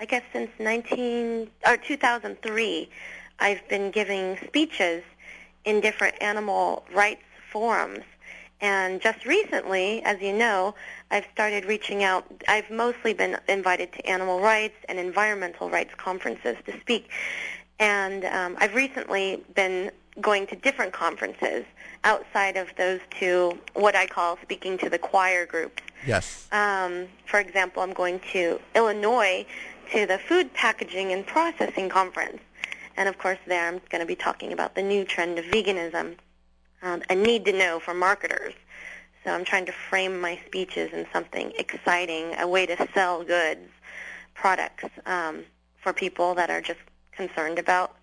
I 0.00 0.06
guess 0.06 0.22
since 0.32 0.50
19 0.58 1.50
or 1.66 1.76
2003, 1.76 2.88
I've 3.38 3.68
been 3.68 3.90
giving 3.90 4.38
speeches 4.46 5.02
in 5.66 5.82
different 5.82 6.14
animal 6.22 6.86
rights 6.94 7.22
forums. 7.52 8.04
And 8.60 9.00
just 9.00 9.24
recently, 9.24 10.02
as 10.04 10.20
you 10.20 10.32
know, 10.32 10.74
I've 11.10 11.24
started 11.32 11.64
reaching 11.64 12.04
out. 12.04 12.24
I've 12.46 12.70
mostly 12.70 13.14
been 13.14 13.38
invited 13.48 13.92
to 13.94 14.06
animal 14.06 14.40
rights 14.40 14.76
and 14.88 14.98
environmental 14.98 15.70
rights 15.70 15.94
conferences 15.96 16.56
to 16.66 16.78
speak. 16.80 17.10
And 17.78 18.26
um, 18.26 18.56
I've 18.58 18.74
recently 18.74 19.42
been 19.54 19.90
going 20.20 20.46
to 20.48 20.56
different 20.56 20.92
conferences 20.92 21.64
outside 22.04 22.56
of 22.56 22.68
those 22.76 23.00
two, 23.18 23.58
what 23.74 23.96
I 23.96 24.06
call 24.06 24.38
speaking 24.42 24.76
to 24.78 24.90
the 24.90 24.98
choir 24.98 25.46
groups. 25.46 25.82
Yes. 26.06 26.46
Um, 26.52 27.06
for 27.26 27.40
example, 27.40 27.82
I'm 27.82 27.92
going 27.92 28.20
to 28.32 28.60
Illinois 28.74 29.46
to 29.92 30.06
the 30.06 30.18
Food 30.18 30.52
Packaging 30.54 31.12
and 31.12 31.26
Processing 31.26 31.88
Conference. 31.88 32.40
And 32.96 33.08
of 33.08 33.18
course, 33.18 33.38
there 33.46 33.68
I'm 33.68 33.80
going 33.88 34.00
to 34.00 34.06
be 34.06 34.14
talking 34.14 34.52
about 34.52 34.74
the 34.74 34.82
new 34.82 35.04
trend 35.04 35.38
of 35.38 35.44
veganism, 35.46 36.16
um, 36.82 37.02
a 37.08 37.14
need 37.14 37.44
to 37.46 37.52
know 37.52 37.80
for 37.80 37.94
marketers. 37.94 38.54
So 39.24 39.30
I'm 39.30 39.44
trying 39.44 39.66
to 39.66 39.72
frame 39.72 40.20
my 40.20 40.38
speeches 40.46 40.92
in 40.92 41.06
something 41.12 41.52
exciting, 41.58 42.34
a 42.38 42.48
way 42.48 42.66
to 42.66 42.88
sell 42.94 43.22
goods, 43.22 43.68
products 44.34 44.88
um, 45.04 45.44
for 45.82 45.92
people 45.92 46.34
that 46.34 46.50
are 46.50 46.60
just 46.60 46.80
concerned 47.12 47.58
about 47.58 47.96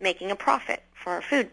making 0.00 0.30
a 0.30 0.36
profit 0.36 0.82
for 0.94 1.20
food 1.20 1.50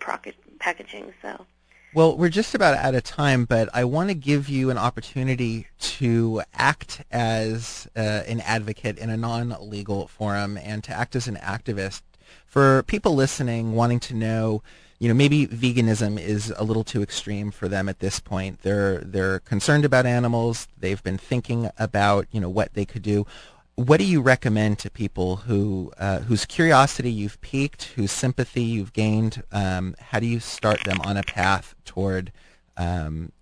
packaging. 0.60 1.14
So. 1.22 1.46
Well, 1.94 2.18
we're 2.18 2.30
just 2.30 2.56
about 2.56 2.76
out 2.76 2.96
of 2.96 3.04
time, 3.04 3.46
but 3.46 3.70
I 3.72 3.84
want 3.84 4.10
to 4.10 4.16
give 4.16 4.50
you 4.50 4.72
an 4.72 4.80
opportunity 4.80 5.68
to 5.80 6.42
act 6.54 7.04
as 7.12 7.88
uh, 7.96 8.00
an 8.00 8.40
advocate 8.42 8.98
in 8.98 9.12
a 9.12 9.18
non-legal 9.18 10.08
forum 10.08 10.58
and 10.58 10.84
to 10.86 10.92
act 10.92 11.16
as 11.16 11.28
an 11.28 11.36
activist. 11.36 12.02
For 12.48 12.82
people 12.84 13.14
listening 13.14 13.74
wanting 13.74 14.00
to 14.02 14.16
know 14.16 14.64
you 15.04 15.10
know, 15.10 15.16
maybe 15.16 15.46
veganism 15.48 16.18
is 16.18 16.54
a 16.56 16.64
little 16.64 16.86
too 16.86 17.04
extreme 17.04 17.52
for 17.52 17.68
them 17.68 17.90
at 17.90 18.00
this 18.00 18.22
point. 18.22 18.62
They're 18.62 19.00
they're 19.00 19.40
concerned 19.40 19.84
about 19.84 20.06
animals. 20.06 20.70
They've 20.80 21.04
been 21.04 21.18
thinking 21.18 21.70
about 21.78 22.26
you 22.32 22.40
know 22.40 22.48
what 22.48 22.74
they 22.74 22.86
could 22.86 23.02
do. 23.02 23.28
What 23.76 23.98
do 23.98 24.06
you 24.06 24.22
recommend 24.22 24.80
to 24.80 24.90
people 24.90 25.36
who 25.36 25.92
uh, 25.98 26.20
whose 26.20 26.46
curiosity 26.46 27.12
you've 27.12 27.42
piqued, 27.42 27.84
whose 27.96 28.14
sympathy 28.14 28.64
you've 28.64 28.94
gained? 28.94 29.44
Um, 29.52 29.96
how 30.00 30.22
do 30.22 30.26
you 30.26 30.40
start 30.40 30.86
them 30.86 31.02
on 31.02 31.18
a 31.18 31.24
path 31.24 31.76
toward 31.84 32.32
um, 32.78 33.34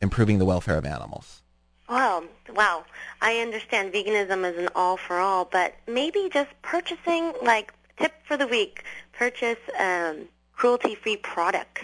improving 0.00 0.38
the 0.38 0.46
welfare 0.46 0.78
of 0.78 0.86
animals? 0.86 1.42
Well, 1.86 2.24
wow. 2.54 2.86
I 3.20 3.40
understand 3.40 3.92
veganism 3.92 4.50
is 4.50 4.56
an 4.56 4.70
all 4.74 4.96
for 4.96 5.18
all, 5.18 5.44
but 5.44 5.74
maybe 5.86 6.30
just 6.32 6.50
purchasing, 6.62 7.34
like, 7.42 7.74
tip 7.98 8.14
for 8.26 8.38
the 8.38 8.46
week, 8.46 8.84
purchase 9.12 9.58
um, 9.78 10.28
cruelty-free 10.64 11.18
products. 11.18 11.82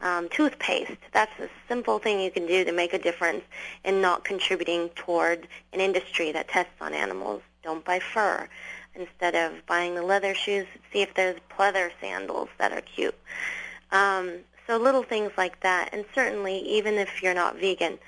Um, 0.00 0.28
toothpaste. 0.28 0.96
That's 1.10 1.36
a 1.40 1.48
simple 1.66 1.98
thing 1.98 2.20
you 2.20 2.30
can 2.30 2.46
do 2.46 2.64
to 2.64 2.70
make 2.70 2.94
a 2.94 2.98
difference 2.98 3.42
in 3.84 4.00
not 4.00 4.24
contributing 4.24 4.88
toward 4.90 5.48
an 5.72 5.80
industry 5.80 6.30
that 6.30 6.46
tests 6.46 6.80
on 6.80 6.94
animals. 6.94 7.42
Don't 7.64 7.84
buy 7.84 7.98
fur. 7.98 8.48
Instead 8.94 9.34
of 9.34 9.66
buying 9.66 9.96
the 9.96 10.04
leather 10.04 10.32
shoes, 10.32 10.68
see 10.92 11.02
if 11.02 11.12
there's 11.14 11.40
pleather 11.50 11.90
sandals 12.00 12.48
that 12.58 12.70
are 12.70 12.82
cute. 12.82 13.16
Um, 13.90 14.34
so 14.64 14.76
little 14.76 15.02
things 15.02 15.32
like 15.36 15.58
that. 15.62 15.88
And 15.92 16.04
certainly, 16.14 16.60
even 16.60 16.94
if 16.94 17.24
you're 17.24 17.34
not 17.34 17.58
vegan, 17.58 17.98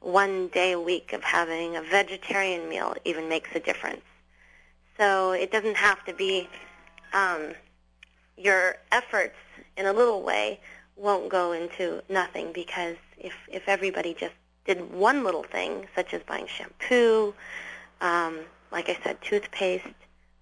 one 0.00 0.48
day 0.48 0.72
a 0.72 0.80
week 0.80 1.12
of 1.12 1.22
having 1.22 1.76
a 1.76 1.82
vegetarian 1.82 2.68
meal 2.68 2.96
even 3.04 3.28
makes 3.28 3.50
a 3.54 3.60
difference. 3.60 4.02
So 4.98 5.30
it 5.30 5.52
doesn't 5.52 5.76
have 5.76 6.04
to 6.06 6.12
be 6.12 6.48
um, 7.12 7.52
your 8.36 8.78
efforts 8.90 9.36
in 9.78 9.86
a 9.86 9.92
little 9.92 10.22
way 10.22 10.60
won't 10.96 11.28
go 11.30 11.52
into 11.52 12.02
nothing 12.08 12.52
because 12.52 12.96
if 13.16 13.32
if 13.48 13.68
everybody 13.68 14.12
just 14.12 14.34
did 14.66 14.92
one 14.92 15.24
little 15.24 15.44
thing, 15.44 15.86
such 15.94 16.12
as 16.12 16.20
buying 16.24 16.46
shampoo, 16.46 17.32
um, 18.02 18.40
like 18.70 18.90
I 18.90 18.98
said, 19.02 19.16
toothpaste, 19.22 19.86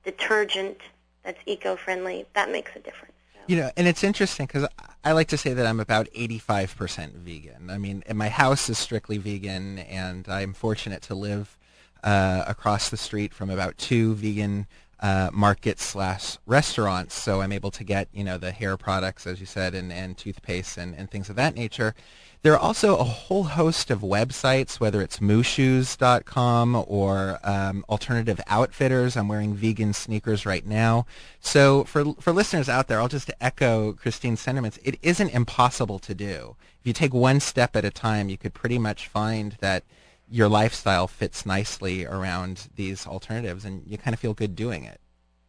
detergent 0.05 0.79
that's 1.23 1.39
eco-friendly, 1.47 2.27
that 2.35 2.51
makes 2.51 2.73
a 2.75 2.81
difference. 2.81 3.15
So. 3.35 3.41
You 3.47 3.57
know, 3.57 3.71
and 3.77 3.87
it's 3.87 4.03
interesting 4.03 4.47
because 4.47 4.67
I 5.05 5.13
like 5.13 5.29
to 5.29 5.37
say 5.37 5.53
that 5.53 5.67
I'm 5.67 5.81
about 5.81 6.09
85% 6.17 7.13
vegan. 7.15 7.71
I 7.71 7.79
mean, 7.79 8.03
my 8.15 8.29
house 8.29 8.69
is 8.69 8.79
strictly 8.79 9.19
vegan, 9.19 9.79
and 9.79 10.29
I'm 10.29 10.55
fortunate 10.55 11.03
to 11.03 11.15
live 11.15 11.57
uh, 12.03 12.45
across 12.47 12.91
the 12.91 12.97
street 12.97 13.35
from 13.35 13.51
about 13.51 13.77
two 13.79 14.15
vegan 14.15 14.67
uh, 15.01 15.31
markets 15.33 15.85
slash 15.85 16.39
restaurants. 16.47 17.15
So 17.15 17.41
I'm 17.41 17.53
able 17.53 17.71
to 17.73 17.85
get 17.85 18.09
you 18.13 18.25
know 18.25 18.39
the 18.39 18.53
hair 18.53 18.77
products, 18.77 19.27
as 19.27 19.41
you 19.41 19.47
said, 19.47 19.75
and, 19.75 19.93
and 19.93 20.17
toothpaste 20.17 20.77
and, 20.77 20.95
and 20.95 21.11
things 21.11 21.29
of 21.29 21.37
that 21.37 21.55
nature. 21.55 21.95
There 22.43 22.53
are 22.53 22.59
also 22.59 22.97
a 22.97 23.05
whole 23.05 23.45
host 23.45 23.91
of 23.91 24.01
websites, 24.01 24.79
whether 24.79 25.03
it's 25.03 25.19
mooshoes.com 25.19 26.85
or 26.87 27.41
um, 27.43 27.85
alternative 27.89 28.41
outfitters. 28.47 29.17
I'm 29.17 29.27
wearing 29.27 29.55
vegan 29.55 29.93
sneakers 29.93 30.47
right 30.47 30.65
now. 30.65 31.07
So 31.41 31.85
for 31.85 32.15
for 32.21 32.33
listeners 32.33 32.69
out 32.69 32.87
there, 32.87 33.01
I'll 33.01 33.09
just 33.09 33.31
echo 33.41 33.93
Christine's 33.93 34.41
sentiments. 34.41 34.79
It 34.85 34.97
isn't 35.03 35.31
impossible 35.31 35.99
to 36.01 36.15
do. 36.15 36.57
If 36.81 36.87
you 36.87 36.93
take 36.93 37.13
one 37.13 37.41
step 37.41 37.75
at 37.75 37.85
a 37.85 37.91
time, 37.91 38.29
you 38.29 38.39
could 38.39 38.55
pretty 38.55 38.79
much 38.79 39.09
find 39.09 39.57
that 39.61 39.83
your 40.31 40.49
lifestyle 40.49 41.07
fits 41.07 41.47
nicely 41.47 42.05
around 42.05 42.69
these 42.75 43.07
alternatives, 43.07 43.65
and 43.65 43.83
you 43.87 43.99
kind 43.99 44.15
of 44.15 44.21
feel 44.21 44.35
good 44.35 44.57
doing 44.57 44.85
it. 44.85 45.01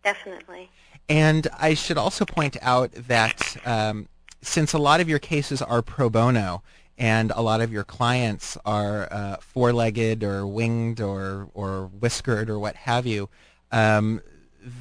Definitely. 0.04 0.70
And 1.10 1.48
I 1.58 1.74
should 1.74 1.98
also 1.98 2.26
point 2.26 2.58
out 2.62 2.92
that 2.94 3.58
um, 3.66 4.08
since 4.42 4.74
a 4.74 4.78
lot 4.78 5.00
of 5.00 5.10
your 5.10 5.20
cases 5.20 5.62
are 5.62 5.82
pro 5.82 6.10
bono, 6.10 6.64
and 6.98 7.32
a 7.36 7.42
lot 7.42 7.62
of 7.62 7.72
your 7.72 7.84
clients 7.84 8.58
are 8.66 9.08
uh, 9.12 9.38
four-legged 9.40 10.24
or 10.24 10.48
winged 10.48 11.00
or 11.00 11.50
or 11.54 11.88
whiskered 11.88 12.50
or 12.50 12.58
what 12.58 12.76
have 12.76 13.06
you, 13.06 13.30
um, 13.72 14.22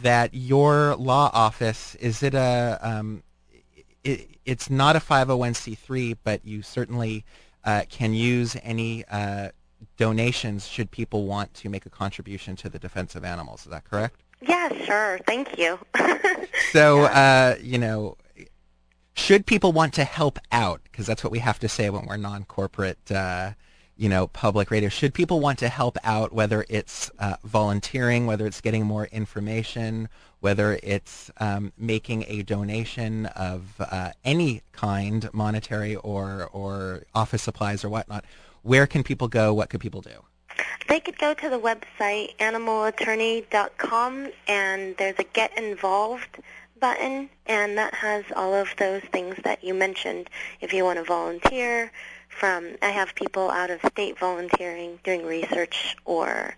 that 0.02 0.32
your 0.32 0.96
law 0.96 1.30
office 1.32 1.94
is 1.96 2.22
it 2.22 2.35
a 2.35 2.78
um, 2.82 3.22
it, 4.04 4.30
it's 4.44 4.70
not 4.70 4.96
a 4.96 5.00
501c3, 5.00 6.16
but 6.22 6.44
you 6.44 6.62
certainly 6.62 7.24
uh, 7.64 7.82
can 7.90 8.14
use 8.14 8.56
any 8.62 9.04
uh, 9.06 9.48
donations 9.97 10.67
should 10.67 10.91
people 10.91 11.27
want 11.27 11.55
to 11.55 11.69
make 11.69 11.87
a 11.87 11.91
contribution 11.91 12.57
to 12.57 12.69
the 12.69 12.79
defense 12.79 13.15
of 13.15 13.25
animals. 13.25 13.65
Is 13.65 13.71
that 13.71 13.85
correct? 13.85 14.23
Yeah, 14.41 14.73
sure. 14.85 15.19
Thank 15.27 15.59
you. 15.59 15.79
so, 16.73 17.05
uh, 17.05 17.57
you 17.62 17.79
know, 17.79 18.17
should 19.15 19.47
people 19.47 19.73
want 19.73 19.95
to 19.95 20.05
help 20.05 20.39
out, 20.53 20.83
because 20.85 21.07
that's 21.07 21.25
what 21.25 21.33
we 21.33 21.39
have 21.39 21.59
to 21.61 21.69
say 21.69 21.89
when 21.89 22.07
we're 22.07 22.19
non-corporate, 22.19 23.11
uh, 23.11 23.53
you 23.97 24.11
know, 24.11 24.27
public 24.27 24.71
radio. 24.71 24.91
Should 24.91 25.15
people 25.15 25.41
want 25.41 25.59
to 25.61 25.71
help 25.71 25.97
out, 26.05 26.35
whether 26.35 26.67
it's 26.69 27.11
uh, 27.19 27.37
volunteering, 27.43 28.27
whether 28.27 28.47
it's 28.47 28.61
getting 28.61 28.85
more 28.85 29.07
information, 29.07 30.11
whether 30.41 30.79
it's 30.83 31.31
um, 31.39 31.73
making 31.79 32.27
a 32.29 32.43
donation 32.43 33.25
of 33.27 33.75
uh, 33.81 34.12
any 34.23 34.61
kind, 34.73 35.31
monetary 35.33 35.97
or 35.97 36.51
or 36.53 37.05
office 37.15 37.43
supplies 37.43 37.85
or 37.85 37.89
whatnot, 37.89 38.27
where 38.66 38.87
can 38.87 39.02
people 39.02 39.29
go? 39.29 39.55
What 39.55 39.70
could 39.70 39.81
people 39.81 40.00
do? 40.00 40.24
They 40.88 41.00
could 41.00 41.18
go 41.18 41.35
to 41.35 41.48
the 41.48 41.59
website 41.59 42.37
animalattorney.com 42.38 44.29
and 44.48 44.96
there's 44.96 45.18
a 45.18 45.24
Get 45.24 45.57
Involved 45.57 46.38
button 46.81 47.31
and 47.46 47.79
that 47.79 47.94
has 47.94 48.24
all 48.35 48.55
of 48.55 48.68
those 48.79 49.02
things 49.12 49.37
that 49.44 49.62
you 49.62 49.74
mentioned. 49.74 50.29
If 50.61 50.72
you 50.72 50.85
want 50.85 50.98
to 50.98 51.05
volunteer 51.05 51.92
from, 52.29 52.76
I 52.83 52.90
have 52.90 53.14
people 53.14 53.50
out 53.50 53.70
of 53.70 53.81
state 53.92 54.18
volunteering, 54.18 54.98
doing 55.05 55.24
research 55.24 55.96
or 56.05 56.55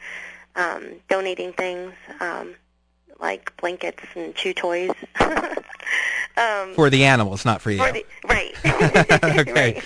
um, 0.56 0.94
donating 1.08 1.52
things 1.52 1.92
um, 2.20 2.54
like 3.20 3.56
blankets 3.56 4.02
and 4.14 4.34
chew 4.34 4.54
toys. 4.54 4.90
um, 5.20 6.74
for 6.74 6.90
the 6.90 7.04
animals, 7.04 7.44
not 7.44 7.60
for 7.60 7.70
you. 7.70 7.78
For 7.78 7.92
the, 7.92 8.04
right. 8.26 8.54
okay. 9.40 9.52
Right. 9.52 9.84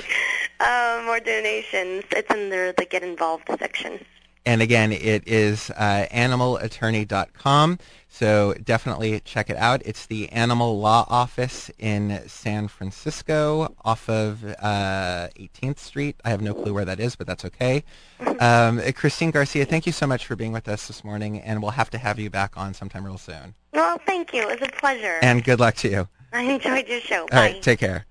Um, 0.63 1.07
more 1.07 1.19
donations. 1.21 2.05
It's 2.13 2.33
in 2.33 2.51
the, 2.51 2.73
the 2.77 2.85
Get 2.85 3.03
Involved 3.03 3.49
section. 3.59 4.05
And 4.45 4.61
again, 4.61 4.91
it 4.93 5.27
is 5.27 5.71
uh, 5.71 6.07
animalattorney.com. 6.11 7.79
So 8.09 8.55
definitely 8.63 9.21
check 9.21 9.51
it 9.51 9.57
out. 9.57 9.83
It's 9.85 10.07
the 10.07 10.29
Animal 10.31 10.79
Law 10.79 11.07
Office 11.09 11.71
in 11.79 12.23
San 12.27 12.69
Francisco 12.69 13.75
off 13.85 14.09
of 14.09 14.45
uh, 14.45 15.29
18th 15.39 15.79
Street. 15.79 16.17
I 16.25 16.31
have 16.31 16.43
no 16.43 16.55
clue 16.55 16.75
where 16.75 16.85
that 16.85 17.01
is, 17.01 17.17
but 17.17 17.27
that's 17.27 17.45
okay. 17.47 17.85
Um, 18.41 18.81
Christine 18.93 19.31
Garcia, 19.31 19.65
thank 19.65 19.87
you 19.87 19.93
so 19.93 20.07
much 20.07 20.27
for 20.27 20.37
being 20.37 20.53
with 20.53 20.69
us 20.69 20.89
this 20.89 21.05
morning, 21.05 21.41
and 21.41 21.63
we'll 21.63 21.71
have 21.73 21.91
to 21.91 21.99
have 21.99 22.19
you 22.19 22.29
back 22.29 22.57
on 22.57 22.75
sometime 22.75 23.05
real 23.05 23.19
soon. 23.19 23.55
Well, 23.73 23.99
thank 24.07 24.35
you. 24.35 24.43
It 24.43 24.61
was 24.61 24.69
a 24.69 24.73
pleasure. 24.73 25.19
And 25.23 25.43
good 25.43 25.61
luck 25.61 25.77
to 25.77 25.89
you. 25.89 26.09
I 26.33 26.43
enjoyed 26.43 26.89
your 26.89 27.01
show. 27.01 27.23
All 27.23 27.29
Bye. 27.29 27.37
right, 27.37 27.63
take 27.63 27.79
care. 27.79 28.07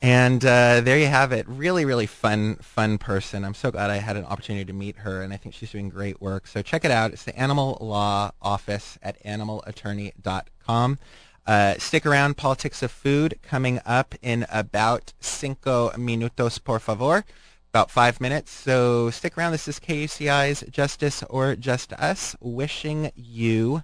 And 0.00 0.44
uh, 0.44 0.80
there 0.80 0.96
you 0.96 1.06
have 1.06 1.32
it. 1.32 1.44
Really, 1.48 1.84
really 1.84 2.06
fun, 2.06 2.56
fun 2.56 2.98
person. 2.98 3.44
I'm 3.44 3.54
so 3.54 3.72
glad 3.72 3.90
I 3.90 3.96
had 3.96 4.16
an 4.16 4.24
opportunity 4.24 4.64
to 4.66 4.72
meet 4.72 4.98
her, 4.98 5.22
and 5.22 5.32
I 5.32 5.36
think 5.36 5.56
she's 5.56 5.72
doing 5.72 5.88
great 5.88 6.20
work. 6.20 6.46
So 6.46 6.62
check 6.62 6.84
it 6.84 6.92
out. 6.92 7.12
It's 7.12 7.24
the 7.24 7.36
Animal 7.36 7.78
Law 7.80 8.30
Office 8.40 8.96
at 9.02 9.22
animalattorney.com. 9.24 10.98
Uh, 11.44 11.74
stick 11.78 12.06
around. 12.06 12.36
Politics 12.36 12.82
of 12.82 12.92
Food 12.92 13.40
coming 13.42 13.80
up 13.84 14.14
in 14.22 14.46
about 14.52 15.14
cinco 15.18 15.90
minutos, 15.96 16.62
por 16.62 16.78
favor. 16.78 17.24
About 17.70 17.90
five 17.90 18.20
minutes. 18.20 18.52
So 18.52 19.10
stick 19.10 19.36
around. 19.36 19.52
This 19.52 19.66
is 19.66 19.80
KUCI's 19.80 20.62
Justice 20.70 21.24
or 21.28 21.56
Just 21.56 21.92
Us, 21.94 22.36
wishing 22.40 23.10
you 23.16 23.82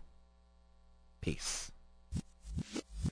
peace. 1.21 1.64